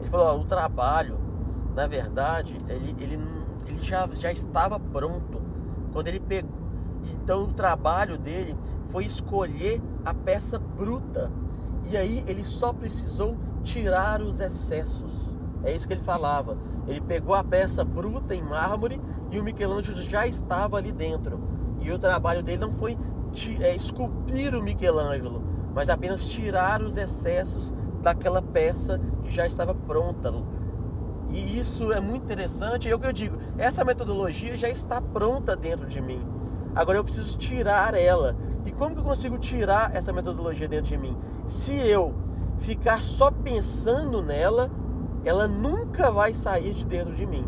Ele 0.00 0.08
falou, 0.08 0.26
ó, 0.26 0.40
o 0.40 0.44
trabalho, 0.44 1.18
na 1.74 1.86
verdade, 1.86 2.60
ele, 2.68 2.96
ele, 2.98 3.18
ele 3.66 3.82
já, 3.82 4.06
já 4.08 4.32
estava 4.32 4.80
pronto. 4.80 5.40
Quando 5.92 6.08
ele 6.08 6.20
pegou. 6.20 6.60
Então 7.12 7.44
o 7.44 7.52
trabalho 7.52 8.18
dele 8.18 8.56
foi 8.88 9.04
escolher 9.04 9.80
a 10.04 10.12
peça 10.12 10.58
bruta. 10.58 11.30
E 11.90 11.96
aí 11.96 12.24
ele 12.26 12.44
só 12.44 12.72
precisou 12.72 13.36
tirar 13.62 14.20
os 14.20 14.40
excessos. 14.40 15.36
É 15.62 15.74
isso 15.74 15.86
que 15.86 15.94
ele 15.94 16.02
falava. 16.02 16.56
Ele 16.86 17.00
pegou 17.00 17.34
a 17.34 17.44
peça 17.44 17.84
bruta 17.84 18.34
em 18.34 18.42
mármore 18.42 19.00
e 19.30 19.38
o 19.38 19.44
Michelangelo 19.44 20.00
já 20.02 20.26
estava 20.26 20.76
ali 20.76 20.92
dentro. 20.92 21.40
E 21.80 21.90
o 21.90 21.98
trabalho 21.98 22.42
dele 22.42 22.58
não 22.58 22.72
foi 22.72 22.98
é, 23.60 23.74
esculpir 23.74 24.54
o 24.54 24.62
Michelangelo, 24.62 25.42
mas 25.74 25.88
apenas 25.88 26.26
tirar 26.26 26.82
os 26.82 26.96
excessos 26.96 27.72
daquela 28.00 28.42
peça 28.42 29.00
que 29.22 29.30
já 29.30 29.46
estava 29.46 29.74
pronta. 29.74 30.32
E 31.30 31.58
isso 31.58 31.92
é 31.92 32.00
muito 32.00 32.24
interessante. 32.24 32.88
É 32.88 32.94
o 32.94 32.98
que 32.98 33.06
eu 33.06 33.12
digo, 33.12 33.38
essa 33.56 33.84
metodologia 33.84 34.56
já 34.56 34.68
está 34.68 35.00
pronta 35.00 35.54
dentro 35.54 35.86
de 35.86 36.00
mim. 36.00 36.20
Agora 36.74 36.98
eu 36.98 37.04
preciso 37.04 37.36
tirar 37.36 37.94
ela. 37.94 38.36
E 38.64 38.70
como 38.70 38.94
que 38.94 39.00
eu 39.00 39.04
consigo 39.04 39.38
tirar 39.38 39.94
essa 39.94 40.12
metodologia 40.12 40.68
dentro 40.68 40.88
de 40.88 40.98
mim? 40.98 41.16
Se 41.46 41.76
eu 41.86 42.14
ficar 42.58 43.02
só 43.02 43.30
pensando 43.30 44.22
nela, 44.22 44.70
ela 45.24 45.48
nunca 45.48 46.10
vai 46.10 46.32
sair 46.32 46.72
de 46.72 46.84
dentro 46.84 47.14
de 47.14 47.26
mim. 47.26 47.46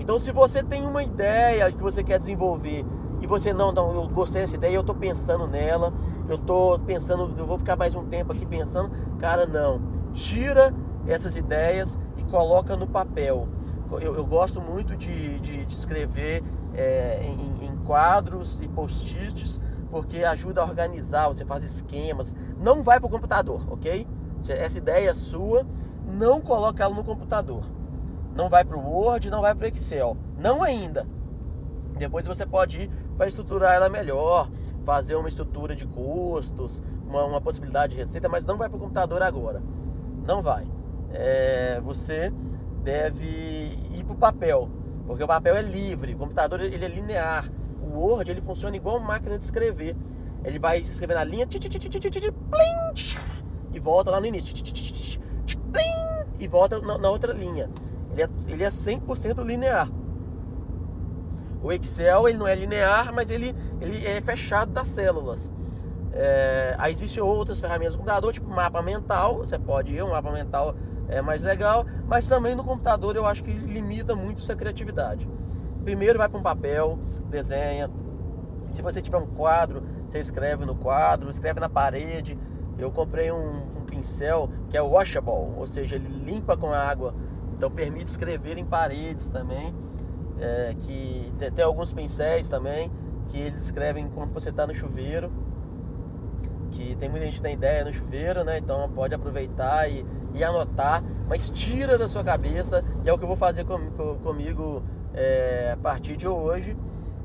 Então, 0.00 0.18
se 0.18 0.32
você 0.32 0.62
tem 0.62 0.86
uma 0.86 1.02
ideia 1.02 1.70
que 1.72 1.82
você 1.82 2.02
quer 2.02 2.18
desenvolver 2.18 2.84
e 3.20 3.26
você 3.26 3.52
não, 3.52 3.72
não, 3.72 3.92
eu 3.94 4.08
gostei 4.08 4.42
dessa 4.42 4.54
ideia, 4.54 4.74
eu 4.74 4.80
estou 4.80 4.94
pensando 4.94 5.46
nela, 5.46 5.92
eu 6.28 6.36
estou 6.36 6.78
pensando, 6.78 7.32
eu 7.36 7.46
vou 7.46 7.58
ficar 7.58 7.76
mais 7.76 7.94
um 7.94 8.04
tempo 8.04 8.32
aqui 8.32 8.46
pensando, 8.46 8.90
cara, 9.18 9.46
não. 9.46 9.80
Tira 10.12 10.74
essas 11.06 11.36
ideias 11.36 11.98
e 12.16 12.22
coloca 12.24 12.76
no 12.76 12.86
papel. 12.86 13.48
Eu, 14.00 14.16
eu 14.16 14.26
gosto 14.26 14.60
muito 14.60 14.94
de, 14.94 15.38
de, 15.40 15.64
de 15.64 15.74
escrever 15.74 16.42
é, 16.74 17.20
em, 17.22 17.66
em, 17.66 17.76
quadros 17.78 18.60
e 18.60 18.68
post-its, 18.68 19.58
porque 19.90 20.22
ajuda 20.22 20.60
a 20.60 20.64
organizar, 20.64 21.28
você 21.28 21.44
faz 21.44 21.64
esquemas. 21.64 22.34
Não 22.58 22.82
vai 22.82 23.00
para 23.00 23.06
o 23.06 23.10
computador, 23.10 23.66
ok? 23.70 24.06
Essa 24.48 24.78
ideia 24.78 25.10
é 25.10 25.14
sua, 25.14 25.66
não 26.06 26.40
coloca 26.40 26.84
ela 26.84 26.94
no 26.94 27.02
computador. 27.02 27.62
Não 28.36 28.48
vai 28.48 28.64
para 28.64 28.76
o 28.76 28.86
Word, 28.86 29.30
não 29.30 29.40
vai 29.40 29.54
para 29.54 29.64
o 29.64 29.68
Excel. 29.68 30.16
Não 30.38 30.62
ainda. 30.62 31.06
Depois 31.96 32.26
você 32.26 32.46
pode 32.46 32.82
ir 32.82 32.90
para 33.18 33.26
estruturar 33.26 33.74
ela 33.74 33.88
melhor, 33.88 34.48
fazer 34.84 35.16
uma 35.16 35.28
estrutura 35.28 35.74
de 35.74 35.86
custos, 35.86 36.80
uma, 37.06 37.24
uma 37.24 37.40
possibilidade 37.40 37.92
de 37.92 37.98
receita, 37.98 38.28
mas 38.28 38.46
não 38.46 38.56
vai 38.56 38.68
para 38.68 38.76
o 38.76 38.80
computador 38.80 39.20
agora. 39.22 39.60
Não 40.24 40.40
vai. 40.40 40.66
É, 41.10 41.80
você 41.82 42.32
deve 42.82 43.26
ir 43.92 44.04
para 44.04 44.14
o 44.14 44.16
papel, 44.16 44.70
porque 45.06 45.24
o 45.24 45.26
papel 45.26 45.56
é 45.56 45.62
livre, 45.62 46.14
o 46.14 46.18
computador 46.18 46.60
ele 46.60 46.84
é 46.84 46.88
linear. 46.88 47.50
O 47.82 47.98
Word 47.98 48.30
ele 48.30 48.40
funciona 48.40 48.76
igual 48.76 49.00
máquina 49.00 49.36
de 49.36 49.42
escrever. 49.42 49.96
Ele 50.44 50.58
vai 50.58 50.78
escrever 50.78 51.14
na 51.14 51.24
linha 51.24 51.46
e 53.74 53.80
volta 53.80 54.10
lá 54.10 54.20
no 54.20 54.26
início 54.26 54.54
e 56.38 56.46
volta 56.46 56.80
na, 56.80 57.10
outra 57.10 57.32
linha. 57.32 57.68
É, 58.16 58.28
ele 58.52 58.62
é 58.62 58.68
100% 58.68 59.44
linear. 59.44 59.90
O 61.68 61.72
Excel 61.72 62.26
ele 62.26 62.38
não 62.38 62.48
é 62.48 62.54
linear, 62.54 63.12
mas 63.12 63.28
ele, 63.28 63.54
ele 63.78 64.06
é 64.06 64.22
fechado 64.22 64.72
das 64.72 64.86
células. 64.86 65.52
É, 66.14 66.74
aí 66.78 66.90
existem 66.90 67.22
outras 67.22 67.60
ferramentas 67.60 67.92
do 67.92 67.98
computador, 67.98 68.32
tipo 68.32 68.48
mapa 68.48 68.80
mental. 68.80 69.40
Você 69.40 69.58
pode 69.58 69.94
ir, 69.94 70.02
um 70.02 70.12
mapa 70.12 70.32
mental 70.32 70.74
é 71.08 71.20
mais 71.20 71.42
legal, 71.42 71.84
mas 72.06 72.26
também 72.26 72.54
no 72.54 72.64
computador 72.64 73.16
eu 73.16 73.26
acho 73.26 73.44
que 73.44 73.52
limita 73.52 74.16
muito 74.16 74.40
essa 74.40 74.56
criatividade. 74.56 75.28
Primeiro 75.84 76.16
vai 76.18 76.26
para 76.26 76.40
um 76.40 76.42
papel, 76.42 76.98
desenha. 77.28 77.90
Se 78.68 78.80
você 78.80 79.02
tiver 79.02 79.18
um 79.18 79.26
quadro, 79.26 79.82
você 80.06 80.20
escreve 80.20 80.64
no 80.64 80.74
quadro, 80.74 81.28
escreve 81.28 81.60
na 81.60 81.68
parede. 81.68 82.38
Eu 82.78 82.90
comprei 82.90 83.30
um, 83.30 83.78
um 83.78 83.84
pincel 83.84 84.48
que 84.70 84.76
é 84.78 84.80
washable, 84.80 85.52
ou 85.54 85.66
seja, 85.66 85.96
ele 85.96 86.08
limpa 86.08 86.56
com 86.56 86.72
água, 86.72 87.14
então 87.52 87.70
permite 87.70 88.06
escrever 88.06 88.56
em 88.56 88.64
paredes 88.64 89.28
também 89.28 89.74
é, 90.40 90.74
que 90.78 91.32
tem, 91.38 91.50
tem, 91.50 91.64
alguns 91.64 91.92
pincéis 91.92 92.48
também 92.48 92.90
que 93.28 93.38
eles 93.38 93.60
escrevem 93.60 94.04
enquanto 94.04 94.32
você 94.32 94.50
está 94.50 94.66
no 94.66 94.74
chuveiro. 94.74 95.30
Que 96.70 96.94
tem 96.96 97.08
muita 97.08 97.26
gente 97.26 97.36
que 97.36 97.42
tem 97.42 97.54
ideia 97.54 97.84
no 97.84 97.92
chuveiro, 97.92 98.44
né? 98.44 98.58
Então 98.58 98.88
pode 98.90 99.14
aproveitar 99.14 99.88
e, 99.90 100.04
e 100.34 100.44
anotar, 100.44 101.02
mas 101.28 101.50
tira 101.50 101.98
da 101.98 102.06
sua 102.06 102.22
cabeça, 102.22 102.84
e 103.04 103.08
é 103.08 103.12
o 103.12 103.18
que 103.18 103.24
eu 103.24 103.28
vou 103.28 103.36
fazer 103.36 103.64
com, 103.64 103.78
com, 103.90 104.16
comigo 104.18 104.82
é, 105.14 105.72
a 105.72 105.76
partir 105.76 106.16
de 106.16 106.28
hoje. 106.28 106.76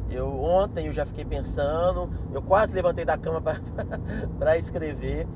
Eu 0.09 0.39
ontem 0.41 0.87
eu 0.87 0.93
já 0.93 1.05
fiquei 1.05 1.25
pensando, 1.25 2.09
eu 2.33 2.41
quase 2.41 2.73
levantei 2.73 3.05
da 3.05 3.17
cama 3.17 3.41
para 4.37 4.57
escrever. 4.57 5.27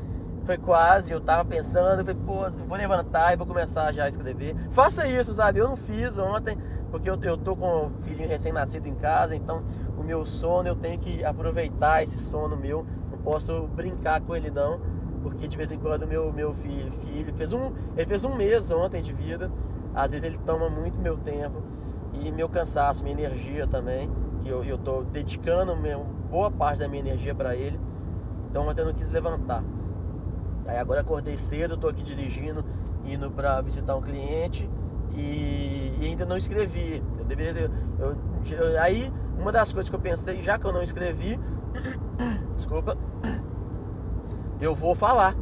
Foi 0.46 0.58
quase, 0.58 1.12
eu 1.12 1.20
tava 1.20 1.44
pensando, 1.44 2.06
falei, 2.06 2.16
pô, 2.26 2.50
vou 2.68 2.78
levantar 2.78 3.34
e 3.34 3.36
vou 3.36 3.46
começar 3.46 3.94
já 3.94 4.06
a 4.06 4.08
escrever. 4.08 4.56
Faça 4.70 5.06
isso, 5.06 5.34
sabe? 5.34 5.60
Eu 5.60 5.68
não 5.68 5.76
fiz 5.76 6.18
ontem, 6.18 6.58
porque 6.92 7.10
eu, 7.10 7.18
eu 7.22 7.38
tô 7.38 7.56
com 7.56 7.88
um 7.88 8.02
filhinho 8.02 8.30
recém-nascido 8.30 8.88
em 8.88 8.96
casa, 8.96 9.36
então 9.36 9.64
o 9.98 10.04
meu 10.04 10.26
sono 10.26 10.68
eu 10.68 10.76
tenho 10.76 11.00
que 11.00 11.24
aproveitar 11.24 12.04
esse 12.04 12.18
sono 12.20 12.56
meu, 12.56 12.86
não 13.12 13.18
posso 13.18 13.68
brincar 13.68 14.22
com 14.22 14.36
ele 14.36 14.50
não, 14.50 14.80
porque 15.22 15.48
de 15.48 15.58
vez 15.58 15.72
em 15.72 15.78
quando 15.78 16.08
meu 16.08 16.32
meu 16.32 16.54
filho, 16.54 16.92
filho 16.92 17.34
fez 17.34 17.52
um 17.52 17.72
ele 17.96 18.06
fez 18.06 18.24
um 18.24 18.36
mês 18.36 18.72
ontem 18.72 19.02
de 19.02 19.12
vida, 19.12 19.52
às 19.94 20.12
vezes 20.12 20.26
ele 20.26 20.38
toma 20.46 20.70
muito 20.70 21.00
meu 21.00 21.18
tempo 21.18 21.62
e 22.14 22.32
meu 22.32 22.48
cansaço, 22.48 23.04
minha 23.04 23.16
energia 23.16 23.68
também, 23.68 24.10
que 24.42 24.50
eu, 24.50 24.64
eu 24.64 24.78
tô 24.78 25.04
dedicando 25.04 25.76
meu, 25.76 26.06
boa 26.30 26.50
parte 26.50 26.80
da 26.80 26.88
minha 26.88 27.02
energia 27.02 27.36
para 27.36 27.56
ele, 27.56 27.80
então 28.50 28.68
ontem 28.68 28.86
não 28.86 28.94
quis 28.94 29.10
levantar. 29.10 29.64
Aí 30.66 30.78
agora 30.78 31.02
acordei 31.02 31.38
cedo, 31.38 31.78
tô 31.78 31.88
aqui 31.88 32.04
dirigindo, 32.04 32.64
indo 33.06 33.32
para 33.32 33.62
visitar 33.62 33.96
um 33.96 34.02
cliente 34.02 34.70
e, 35.18 35.96
e, 36.00 36.06
ainda 36.06 36.26
não 36.26 36.38
escrevi. 36.38 37.04
Eu 37.18 37.26
deveria 37.26 37.54
ter, 37.54 37.72
eu, 38.00 38.16
eu, 38.52 38.82
aí 38.82 39.12
uma 39.38 39.52
das 39.52 39.72
coisas 39.72 39.90
que 39.90 39.96
eu 39.96 40.00
pensei, 40.00 40.42
já 40.42 40.58
que 40.58 40.66
eu 40.66 40.72
não 40.72 40.82
escrevi, 40.82 41.40
desculpa, 42.56 42.98
eu 44.62 44.76
vou 44.76 44.96
falar. 44.96 45.36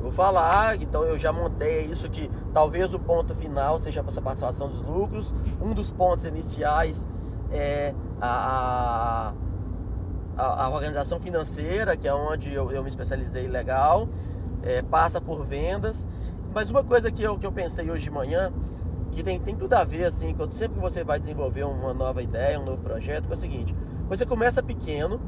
Vou 0.00 0.12
falar, 0.12 0.80
então 0.80 1.02
eu 1.02 1.18
já 1.18 1.32
montei 1.32 1.86
isso 1.86 2.08
que 2.08 2.30
talvez 2.52 2.94
o 2.94 2.98
ponto 2.98 3.34
final 3.34 3.78
seja 3.80 4.04
essa 4.06 4.22
participação 4.22 4.68
dos 4.68 4.80
lucros. 4.80 5.34
Um 5.60 5.74
dos 5.74 5.90
pontos 5.90 6.24
iniciais 6.24 7.08
é 7.50 7.92
a, 8.20 9.32
a, 10.36 10.64
a 10.64 10.68
organização 10.68 11.18
financeira, 11.18 11.96
que 11.96 12.06
é 12.06 12.14
onde 12.14 12.52
eu, 12.52 12.70
eu 12.70 12.84
me 12.84 12.88
especializei 12.88 13.48
legal 13.48 14.08
é, 14.66 14.82
passa 14.82 15.20
por 15.20 15.44
vendas. 15.44 16.08
Mas 16.52 16.70
uma 16.70 16.82
coisa 16.82 17.10
que 17.10 17.22
eu, 17.22 17.38
que 17.38 17.46
eu 17.46 17.52
pensei 17.52 17.90
hoje 17.90 18.04
de 18.04 18.10
manhã, 18.10 18.52
que 19.16 19.22
tem, 19.22 19.40
tem 19.40 19.56
tudo 19.56 19.72
a 19.72 19.82
ver, 19.82 20.04
assim, 20.04 20.34
quando 20.34 20.52
sempre 20.52 20.74
que 20.74 20.82
você 20.82 21.02
vai 21.02 21.18
desenvolver 21.18 21.64
uma 21.64 21.94
nova 21.94 22.22
ideia, 22.22 22.60
um 22.60 22.64
novo 22.66 22.82
projeto, 22.82 23.26
que 23.26 23.32
é 23.32 23.34
o 23.34 23.38
seguinte: 23.38 23.74
você 24.06 24.26
começa 24.26 24.62
pequeno 24.62 25.18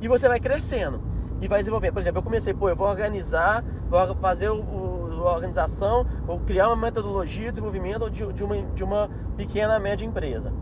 e 0.00 0.08
você 0.08 0.28
vai 0.28 0.40
crescendo 0.40 1.00
e 1.40 1.46
vai 1.46 1.60
desenvolvendo. 1.60 1.92
Por 1.92 2.00
exemplo, 2.00 2.18
eu 2.18 2.22
comecei, 2.24 2.52
pô, 2.52 2.68
eu 2.68 2.74
vou 2.74 2.88
organizar, 2.88 3.64
vou 3.88 4.16
fazer 4.16 4.50
o, 4.50 4.56
o 4.56 4.92
a 5.24 5.34
organização, 5.34 6.04
vou 6.26 6.40
criar 6.40 6.66
uma 6.66 6.76
metodologia 6.76 7.44
de 7.44 7.50
desenvolvimento 7.52 8.10
de, 8.10 8.26
de, 8.32 8.42
uma, 8.42 8.56
de 8.56 8.82
uma 8.82 9.08
pequena, 9.36 9.78
média 9.78 10.04
empresa. 10.04 10.52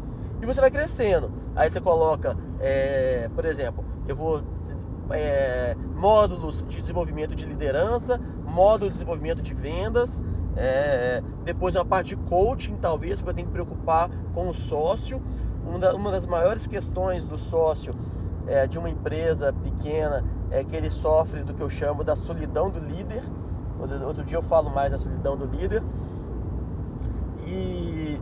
E 0.42 0.44
você 0.44 0.60
vai 0.60 0.70
crescendo. 0.70 1.32
Aí 1.56 1.70
você 1.70 1.80
coloca, 1.80 2.36
é, 2.60 3.30
por 3.34 3.46
exemplo, 3.46 3.82
eu 4.06 4.14
vou 4.14 4.42
é, 5.12 5.74
módulos 5.96 6.62
de 6.68 6.78
desenvolvimento 6.78 7.34
de 7.34 7.46
liderança, 7.46 8.20
módulo 8.44 8.90
de 8.90 8.96
desenvolvimento 8.98 9.40
de 9.40 9.54
vendas, 9.54 10.22
é, 10.62 11.22
depois 11.42 11.74
uma 11.74 11.84
parte 11.84 12.14
de 12.14 12.16
coaching, 12.16 12.76
talvez, 12.76 13.20
porque 13.20 13.30
eu 13.30 13.34
tenho 13.34 13.46
que 13.46 13.52
preocupar 13.52 14.10
com 14.34 14.48
o 14.48 14.54
sócio. 14.54 15.22
Uma, 15.64 15.92
uma 15.94 16.10
das 16.10 16.26
maiores 16.26 16.66
questões 16.66 17.24
do 17.24 17.38
sócio 17.38 17.94
é, 18.46 18.66
de 18.66 18.78
uma 18.78 18.90
empresa 18.90 19.52
pequena 19.52 20.22
é 20.50 20.62
que 20.62 20.76
ele 20.76 20.90
sofre 20.90 21.42
do 21.42 21.54
que 21.54 21.62
eu 21.62 21.70
chamo 21.70 22.04
da 22.04 22.14
solidão 22.14 22.68
do 22.68 22.78
líder. 22.78 23.22
Outro 24.06 24.22
dia 24.22 24.36
eu 24.36 24.42
falo 24.42 24.68
mais 24.68 24.92
da 24.92 24.98
solidão 24.98 25.36
do 25.36 25.46
líder. 25.46 25.82
E, 27.46 28.20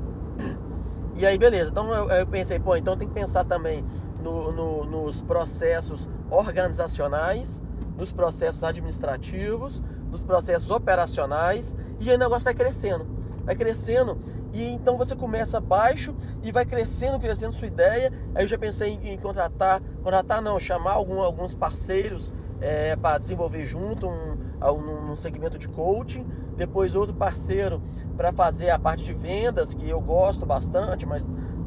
e 1.16 1.26
aí, 1.26 1.36
beleza. 1.36 1.70
Então 1.70 1.92
eu, 1.92 2.08
eu 2.08 2.26
pensei, 2.26 2.60
pô, 2.60 2.76
então 2.76 2.96
tem 2.96 3.08
que 3.08 3.14
pensar 3.14 3.44
também 3.44 3.84
no, 4.22 4.52
no, 4.52 4.84
nos 4.84 5.20
processos 5.20 6.08
organizacionais, 6.30 7.60
nos 7.96 8.12
processos 8.12 8.62
administrativos, 8.62 9.82
nos 10.10 10.24
processos 10.24 10.70
operacionais 10.70 11.76
e 12.00 12.10
aí 12.10 12.16
o 12.16 12.18
negócio 12.18 12.44
vai 12.44 12.54
crescendo. 12.54 13.06
Vai 13.44 13.54
crescendo 13.54 14.18
e 14.52 14.70
então 14.70 14.96
você 14.96 15.14
começa 15.14 15.60
baixo 15.60 16.14
e 16.42 16.52
vai 16.52 16.64
crescendo, 16.64 17.18
crescendo 17.18 17.52
sua 17.52 17.66
ideia. 17.66 18.12
Aí 18.34 18.44
eu 18.44 18.48
já 18.48 18.58
pensei 18.58 18.90
em, 18.90 19.14
em 19.14 19.18
contratar, 19.18 19.80
contratar 20.02 20.42
não, 20.42 20.58
chamar 20.58 20.92
algum, 20.92 21.20
alguns 21.20 21.54
parceiros 21.54 22.32
é, 22.60 22.96
para 22.96 23.18
desenvolver 23.18 23.64
junto 23.64 24.06
um, 24.06 24.36
um, 24.62 25.12
um 25.12 25.16
segmento 25.16 25.58
de 25.58 25.68
coaching. 25.68 26.26
Depois 26.56 26.94
outro 26.94 27.14
parceiro 27.14 27.82
para 28.16 28.32
fazer 28.32 28.70
a 28.70 28.78
parte 28.78 29.04
de 29.04 29.14
vendas, 29.14 29.74
que 29.74 29.88
eu 29.88 30.00
gosto 30.00 30.44
bastante, 30.44 31.06
mas 31.06 31.26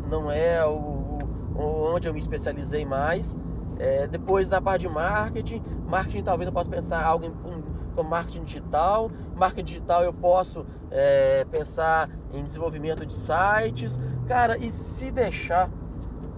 não 0.09 0.29
é 0.29 0.65
o, 0.65 1.19
o 1.55 1.93
onde 1.95 2.07
eu 2.07 2.13
me 2.13 2.19
especializei 2.19 2.85
mais. 2.85 3.37
É, 3.79 4.05
depois 4.05 4.49
na 4.49 4.61
parte 4.61 4.81
de 4.81 4.89
marketing, 4.89 5.63
marketing 5.87 6.23
talvez 6.23 6.45
eu 6.45 6.53
possa 6.53 6.69
pensar 6.69 7.03
algo 7.03 7.25
em, 7.25 7.31
como 7.91 8.09
marketing 8.09 8.43
digital. 8.43 9.11
Marketing 9.35 9.65
digital 9.65 10.03
eu 10.03 10.13
posso 10.13 10.65
é, 10.89 11.45
pensar 11.51 12.09
em 12.33 12.43
desenvolvimento 12.43 13.05
de 13.05 13.13
sites. 13.13 13.99
Cara, 14.27 14.57
e 14.57 14.71
se 14.71 15.11
deixar, 15.11 15.69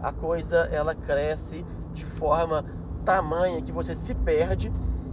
a 0.01 0.11
coisa 0.11 0.69
ela 0.71 0.93
cresce 0.93 1.65
de 1.93 2.05
forma 2.05 2.65
tamanha 3.05 3.61
que 3.61 3.71
você 3.71 3.95
se 3.95 4.13
perde. 4.13 4.71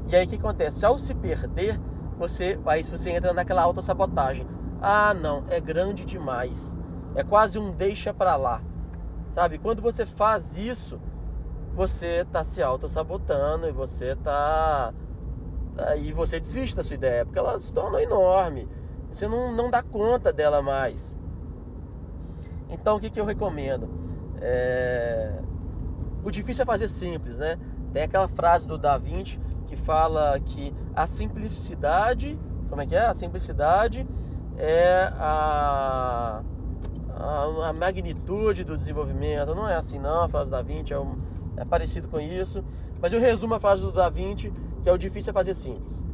E 0.08 0.16
aí 0.16 0.26
o 0.26 0.28
que 0.28 0.36
acontece? 0.36 0.84
Ao 0.84 0.98
se 0.98 1.14
perder, 1.14 1.80
você 2.18 2.58
aí 2.66 2.82
você 2.82 3.10
entra 3.10 3.32
naquela 3.32 3.62
autossabotagem. 3.62 4.46
Ah, 4.82 5.14
não, 5.14 5.44
é 5.48 5.60
grande 5.60 6.04
demais. 6.04 6.76
É 7.14 7.22
quase 7.22 7.58
um 7.58 7.70
deixa 7.70 8.12
para 8.12 8.36
lá. 8.36 8.62
Sabe? 9.28 9.58
Quando 9.58 9.80
você 9.80 10.04
faz 10.04 10.56
isso, 10.56 11.00
você 11.74 12.22
está 12.22 12.42
se 12.42 12.62
auto-sabotando 12.62 13.68
e 13.68 13.72
você 13.72 14.12
está. 14.12 14.92
Aí 15.78 16.12
você 16.12 16.38
desiste 16.38 16.76
da 16.76 16.84
sua 16.84 16.94
ideia, 16.94 17.24
porque 17.24 17.38
ela 17.38 17.58
se 17.58 17.72
torna 17.72 18.02
enorme. 18.02 18.68
Você 19.12 19.26
não, 19.26 19.52
não 19.52 19.70
dá 19.70 19.82
conta 19.82 20.32
dela 20.32 20.62
mais. 20.62 21.16
Então 22.68 22.96
o 22.96 23.00
que, 23.00 23.10
que 23.10 23.20
eu 23.20 23.24
recomendo? 23.24 23.88
É... 24.40 25.40
O 26.22 26.30
difícil 26.30 26.62
é 26.62 26.66
fazer 26.66 26.88
simples, 26.88 27.38
né? 27.38 27.58
Tem 27.92 28.02
aquela 28.02 28.28
frase 28.28 28.66
do 28.66 28.78
Da 28.78 28.96
Vinci 28.98 29.40
que 29.66 29.76
fala 29.76 30.38
que 30.40 30.74
a 30.94 31.06
simplicidade, 31.06 32.38
como 32.68 32.82
é 32.82 32.86
que 32.86 32.94
é? 32.94 33.06
A 33.06 33.14
simplicidade 33.14 34.06
é 34.58 35.10
a, 35.16 36.42
a, 37.16 37.68
a 37.68 37.72
magnitude 37.72 38.64
do 38.64 38.76
desenvolvimento. 38.76 39.54
Não 39.54 39.68
é 39.68 39.74
assim 39.74 39.98
não, 39.98 40.22
a 40.22 40.28
frase 40.28 40.50
do 40.50 40.56
Da 40.56 40.62
Vinci 40.62 40.92
é 40.92 40.98
um, 40.98 41.18
é 41.56 41.64
parecido 41.64 42.08
com 42.08 42.20
isso. 42.20 42.64
Mas 43.00 43.12
eu 43.12 43.20
resumo 43.20 43.54
a 43.54 43.60
frase 43.60 43.82
do 43.82 43.92
Da 43.92 44.08
Vinci, 44.08 44.52
que 44.82 44.88
é 44.88 44.92
o 44.92 44.98
difícil 44.98 45.30
é 45.30 45.34
fazer 45.34 45.54
simples. 45.54 46.04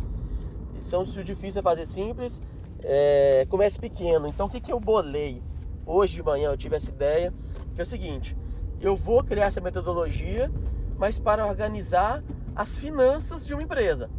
Então, 0.76 1.04
se 1.04 1.18
o 1.18 1.24
difícil 1.24 1.60
é 1.60 1.62
fazer 1.62 1.86
simples, 1.86 2.40
é, 2.82 3.46
comece 3.48 3.78
pequeno. 3.78 4.28
Então, 4.28 4.46
o 4.46 4.48
que, 4.48 4.60
que 4.60 4.72
eu 4.72 4.78
bolei? 4.78 5.42
Hoje 5.84 6.16
de 6.16 6.22
manhã 6.22 6.50
eu 6.50 6.56
tive 6.56 6.76
essa 6.76 6.90
ideia, 6.90 7.32
que 7.74 7.80
é 7.80 7.84
o 7.84 7.86
seguinte: 7.86 8.36
eu 8.80 8.96
vou 8.96 9.22
criar 9.22 9.46
essa 9.46 9.60
metodologia, 9.60 10.50
mas 10.96 11.18
para 11.18 11.46
organizar 11.46 12.22
as 12.54 12.76
finanças 12.76 13.46
de 13.46 13.54
uma 13.54 13.62
empresa. 13.62 14.10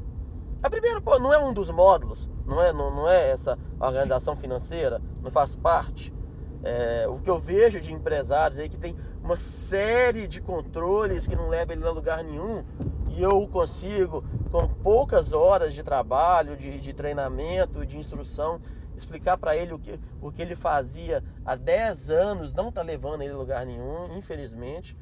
A 0.62 0.70
primeira, 0.70 1.00
pô, 1.00 1.20
não 1.20 1.34
é 1.34 1.38
um 1.38 1.54
dos 1.54 1.70
módulos, 1.70 2.30
não 2.46 2.62
é, 2.62 2.74
não, 2.74 2.94
não 2.96 3.10
é 3.10 3.30
essa 3.30 3.58
organização 3.80 4.36
financeira, 4.36 5.02
não 5.22 5.30
faz 5.30 5.56
parte. 5.56 6.14
É, 6.64 7.08
o 7.08 7.20
que 7.20 7.30
eu 7.30 7.40
vejo 7.40 7.80
de 7.80 7.94
empresários 7.94 8.60
aí 8.60 8.68
que 8.68 8.78
tem 8.78 8.96
uma 9.24 9.38
série 9.38 10.28
de 10.28 10.42
controles 10.42 11.28
que 11.28 11.36
não 11.36 11.50
levam 11.50 11.76
ele 11.76 11.86
a 11.86 11.92
lugar 11.92 12.24
nenhum 12.24 12.64
e 13.10 13.22
eu 13.22 13.48
consigo, 13.48 14.24
com 14.52 14.68
poucas 14.68 15.34
horas 15.34 15.74
de 15.74 15.84
trabalho, 15.84 16.58
de, 16.58 16.80
de 16.80 16.94
treinamento, 16.94 17.86
de 17.86 17.98
instrução, 17.98 18.62
explicar 18.96 19.38
para 19.38 19.56
ele 19.56 19.74
o 19.74 19.80
que, 19.80 20.00
o 20.22 20.32
que 20.32 20.42
ele 20.42 20.56
fazia 20.56 21.24
há 21.46 21.56
10 21.56 22.10
anos, 22.10 22.54
não 22.54 22.70
está 22.70 22.82
levando 22.82 23.22
ele 23.22 23.34
a 23.34 23.38
lugar 23.38 23.66
nenhum, 23.66 24.18
infelizmente. 24.18 24.98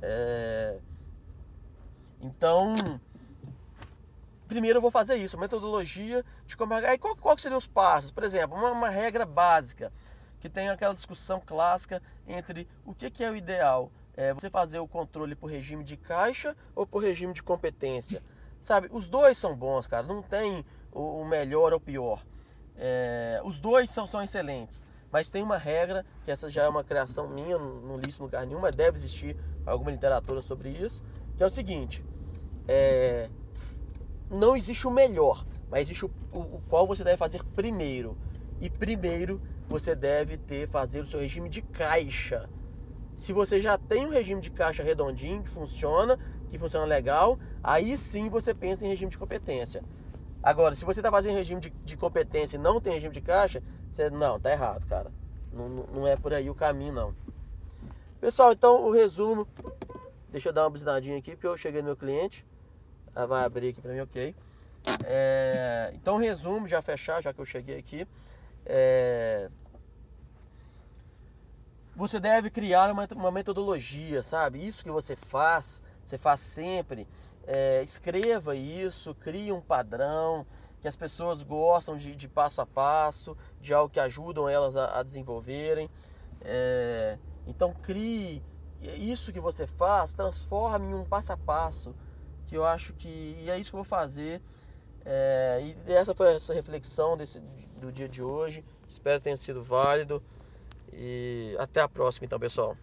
É... 0.00 0.78
Então, 2.20 2.74
primeiro 4.48 4.78
eu 4.78 4.82
vou 4.82 4.90
fazer 4.90 5.16
isso, 5.16 5.38
metodologia 5.38 6.24
de 6.46 6.56
como. 6.56 6.74
Aí 6.74 6.98
qual, 6.98 7.14
qual 7.16 7.38
seriam 7.38 7.58
os 7.58 7.66
passos? 7.66 8.10
Por 8.10 8.24
exemplo, 8.24 8.56
uma, 8.56 8.72
uma 8.72 8.88
regra 8.88 9.26
básica 9.26 9.92
que 10.44 10.48
tem 10.50 10.68
aquela 10.68 10.92
discussão 10.92 11.40
clássica 11.40 12.02
entre 12.28 12.68
o 12.84 12.94
que, 12.94 13.08
que 13.08 13.24
é 13.24 13.30
o 13.30 13.34
ideal. 13.34 13.90
É 14.14 14.34
você 14.34 14.50
fazer 14.50 14.78
o 14.78 14.86
controle 14.86 15.34
por 15.34 15.46
regime 15.46 15.82
de 15.82 15.96
caixa 15.96 16.54
ou 16.76 16.86
por 16.86 17.02
regime 17.02 17.32
de 17.32 17.42
competência. 17.42 18.22
Sabe, 18.60 18.90
os 18.92 19.06
dois 19.06 19.38
são 19.38 19.56
bons, 19.56 19.86
cara. 19.86 20.06
Não 20.06 20.20
tem 20.20 20.62
o 20.92 21.24
melhor 21.24 21.72
ou 21.72 21.78
o 21.78 21.80
pior. 21.80 22.22
É, 22.76 23.40
os 23.42 23.58
dois 23.58 23.88
são, 23.88 24.06
são 24.06 24.22
excelentes. 24.22 24.86
Mas 25.10 25.30
tem 25.30 25.42
uma 25.42 25.56
regra, 25.56 26.04
que 26.22 26.30
essa 26.30 26.50
já 26.50 26.64
é 26.64 26.68
uma 26.68 26.84
criação 26.84 27.26
minha, 27.26 27.56
não, 27.56 27.96
li 27.96 28.10
isso 28.10 28.20
em 28.20 28.24
lugar 28.24 28.46
nenhum, 28.46 28.60
mas 28.60 28.76
deve 28.76 28.98
existir 28.98 29.34
alguma 29.64 29.90
literatura 29.92 30.42
sobre 30.42 30.68
isso, 30.68 31.02
que 31.38 31.42
é 31.42 31.46
o 31.46 31.50
seguinte. 31.50 32.04
É, 32.68 33.30
não 34.28 34.54
existe 34.54 34.86
o 34.86 34.90
melhor, 34.90 35.46
mas 35.70 35.86
existe 35.86 36.04
o, 36.04 36.10
o, 36.30 36.38
o 36.38 36.62
qual 36.68 36.86
você 36.86 37.02
deve 37.02 37.16
fazer 37.16 37.42
primeiro. 37.42 38.14
E 38.60 38.68
primeiro 38.68 39.40
você 39.68 39.94
deve 39.94 40.36
ter 40.36 40.68
fazer 40.68 41.00
o 41.00 41.06
seu 41.06 41.20
regime 41.20 41.48
de 41.48 41.62
caixa. 41.62 42.48
Se 43.14 43.32
você 43.32 43.60
já 43.60 43.78
tem 43.78 44.06
um 44.06 44.10
regime 44.10 44.40
de 44.40 44.50
caixa 44.50 44.82
redondinho 44.82 45.42
que 45.42 45.48
funciona, 45.48 46.18
que 46.48 46.58
funciona 46.58 46.84
legal, 46.84 47.38
aí 47.62 47.96
sim 47.96 48.28
você 48.28 48.52
pensa 48.52 48.84
em 48.84 48.88
regime 48.88 49.10
de 49.10 49.18
competência. 49.18 49.82
Agora, 50.42 50.74
se 50.74 50.84
você 50.84 51.00
está 51.00 51.10
fazendo 51.10 51.36
regime 51.36 51.60
de, 51.60 51.70
de, 51.70 51.96
competência 51.96 52.56
e 52.56 52.60
não 52.60 52.80
tem 52.80 52.92
regime 52.92 53.14
de 53.14 53.20
caixa, 53.20 53.62
você 53.90 54.10
não, 54.10 54.38
tá 54.38 54.50
errado, 54.50 54.84
cara. 54.86 55.10
Não, 55.52 55.68
não 55.68 56.06
é 56.06 56.16
por 56.16 56.34
aí 56.34 56.50
o 56.50 56.54
caminho, 56.54 56.92
não. 56.92 57.14
Pessoal, 58.20 58.52
então 58.52 58.84
o 58.84 58.90
resumo. 58.90 59.46
Deixa 60.30 60.48
eu 60.48 60.52
dar 60.52 60.64
uma 60.64 60.70
buzinadinha 60.70 61.16
aqui, 61.16 61.30
porque 61.30 61.46
eu 61.46 61.56
cheguei 61.56 61.80
no 61.80 61.86
meu 61.86 61.96
cliente. 61.96 62.44
Ela 63.14 63.26
vai 63.26 63.44
abrir 63.44 63.68
aqui 63.68 63.80
para 63.80 63.92
mim, 63.92 64.00
ok. 64.00 64.34
É, 65.04 65.92
então, 65.94 66.18
resumo, 66.18 66.68
já 66.68 66.82
fechar, 66.82 67.22
já 67.22 67.32
que 67.32 67.40
eu 67.40 67.46
cheguei 67.46 67.78
aqui. 67.78 68.06
É, 68.66 69.50
você 71.96 72.18
deve 72.18 72.50
criar 72.50 72.90
uma, 72.90 73.06
uma, 73.14 73.30
metodologia, 73.30 74.22
sabe? 74.22 74.66
Isso 74.66 74.82
que 74.82 74.90
você 74.90 75.14
faz, 75.14 75.82
você 76.04 76.18
faz 76.18 76.40
sempre. 76.40 77.06
É, 77.46 77.82
escreva 77.82 78.56
isso, 78.56 79.14
crie 79.14 79.52
um 79.52 79.60
padrão 79.60 80.46
que 80.80 80.88
as 80.88 80.96
pessoas 80.96 81.42
gostam 81.42 81.96
de, 81.96 82.14
de 82.14 82.28
passo 82.28 82.60
a 82.60 82.66
passo, 82.66 83.36
de 83.60 83.72
algo 83.72 83.90
que 83.90 84.00
ajudam 84.00 84.48
elas 84.48 84.76
a, 84.76 84.98
a 84.98 85.02
desenvolverem. 85.02 85.88
É, 86.40 87.18
então 87.46 87.72
crie 87.72 88.42
isso 88.98 89.32
que 89.32 89.40
você 89.40 89.66
faz, 89.66 90.12
transforme 90.12 90.88
em 90.88 90.94
um 90.94 91.04
passo 91.04 91.32
a 91.32 91.36
passo, 91.36 91.94
que 92.46 92.56
eu 92.56 92.64
acho 92.64 92.92
que 92.94 93.08
e 93.08 93.50
é 93.50 93.58
isso 93.58 93.70
que 93.70 93.76
eu 93.76 93.82
vou 93.82 93.84
fazer. 93.84 94.42
É, 95.04 95.74
e 95.86 95.92
essa 95.92 96.14
foi 96.14 96.34
essa 96.34 96.54
reflexão 96.54 97.16
desse, 97.16 97.40
do 97.80 97.92
dia 97.92 98.08
de 98.08 98.22
hoje. 98.22 98.64
Espero 98.88 99.18
que 99.18 99.24
tenha 99.24 99.36
sido 99.36 99.62
válido. 99.62 100.22
E 100.92 101.56
até 101.58 101.80
a 101.80 101.88
próxima, 101.88 102.24
então, 102.24 102.38
pessoal. 102.38 102.76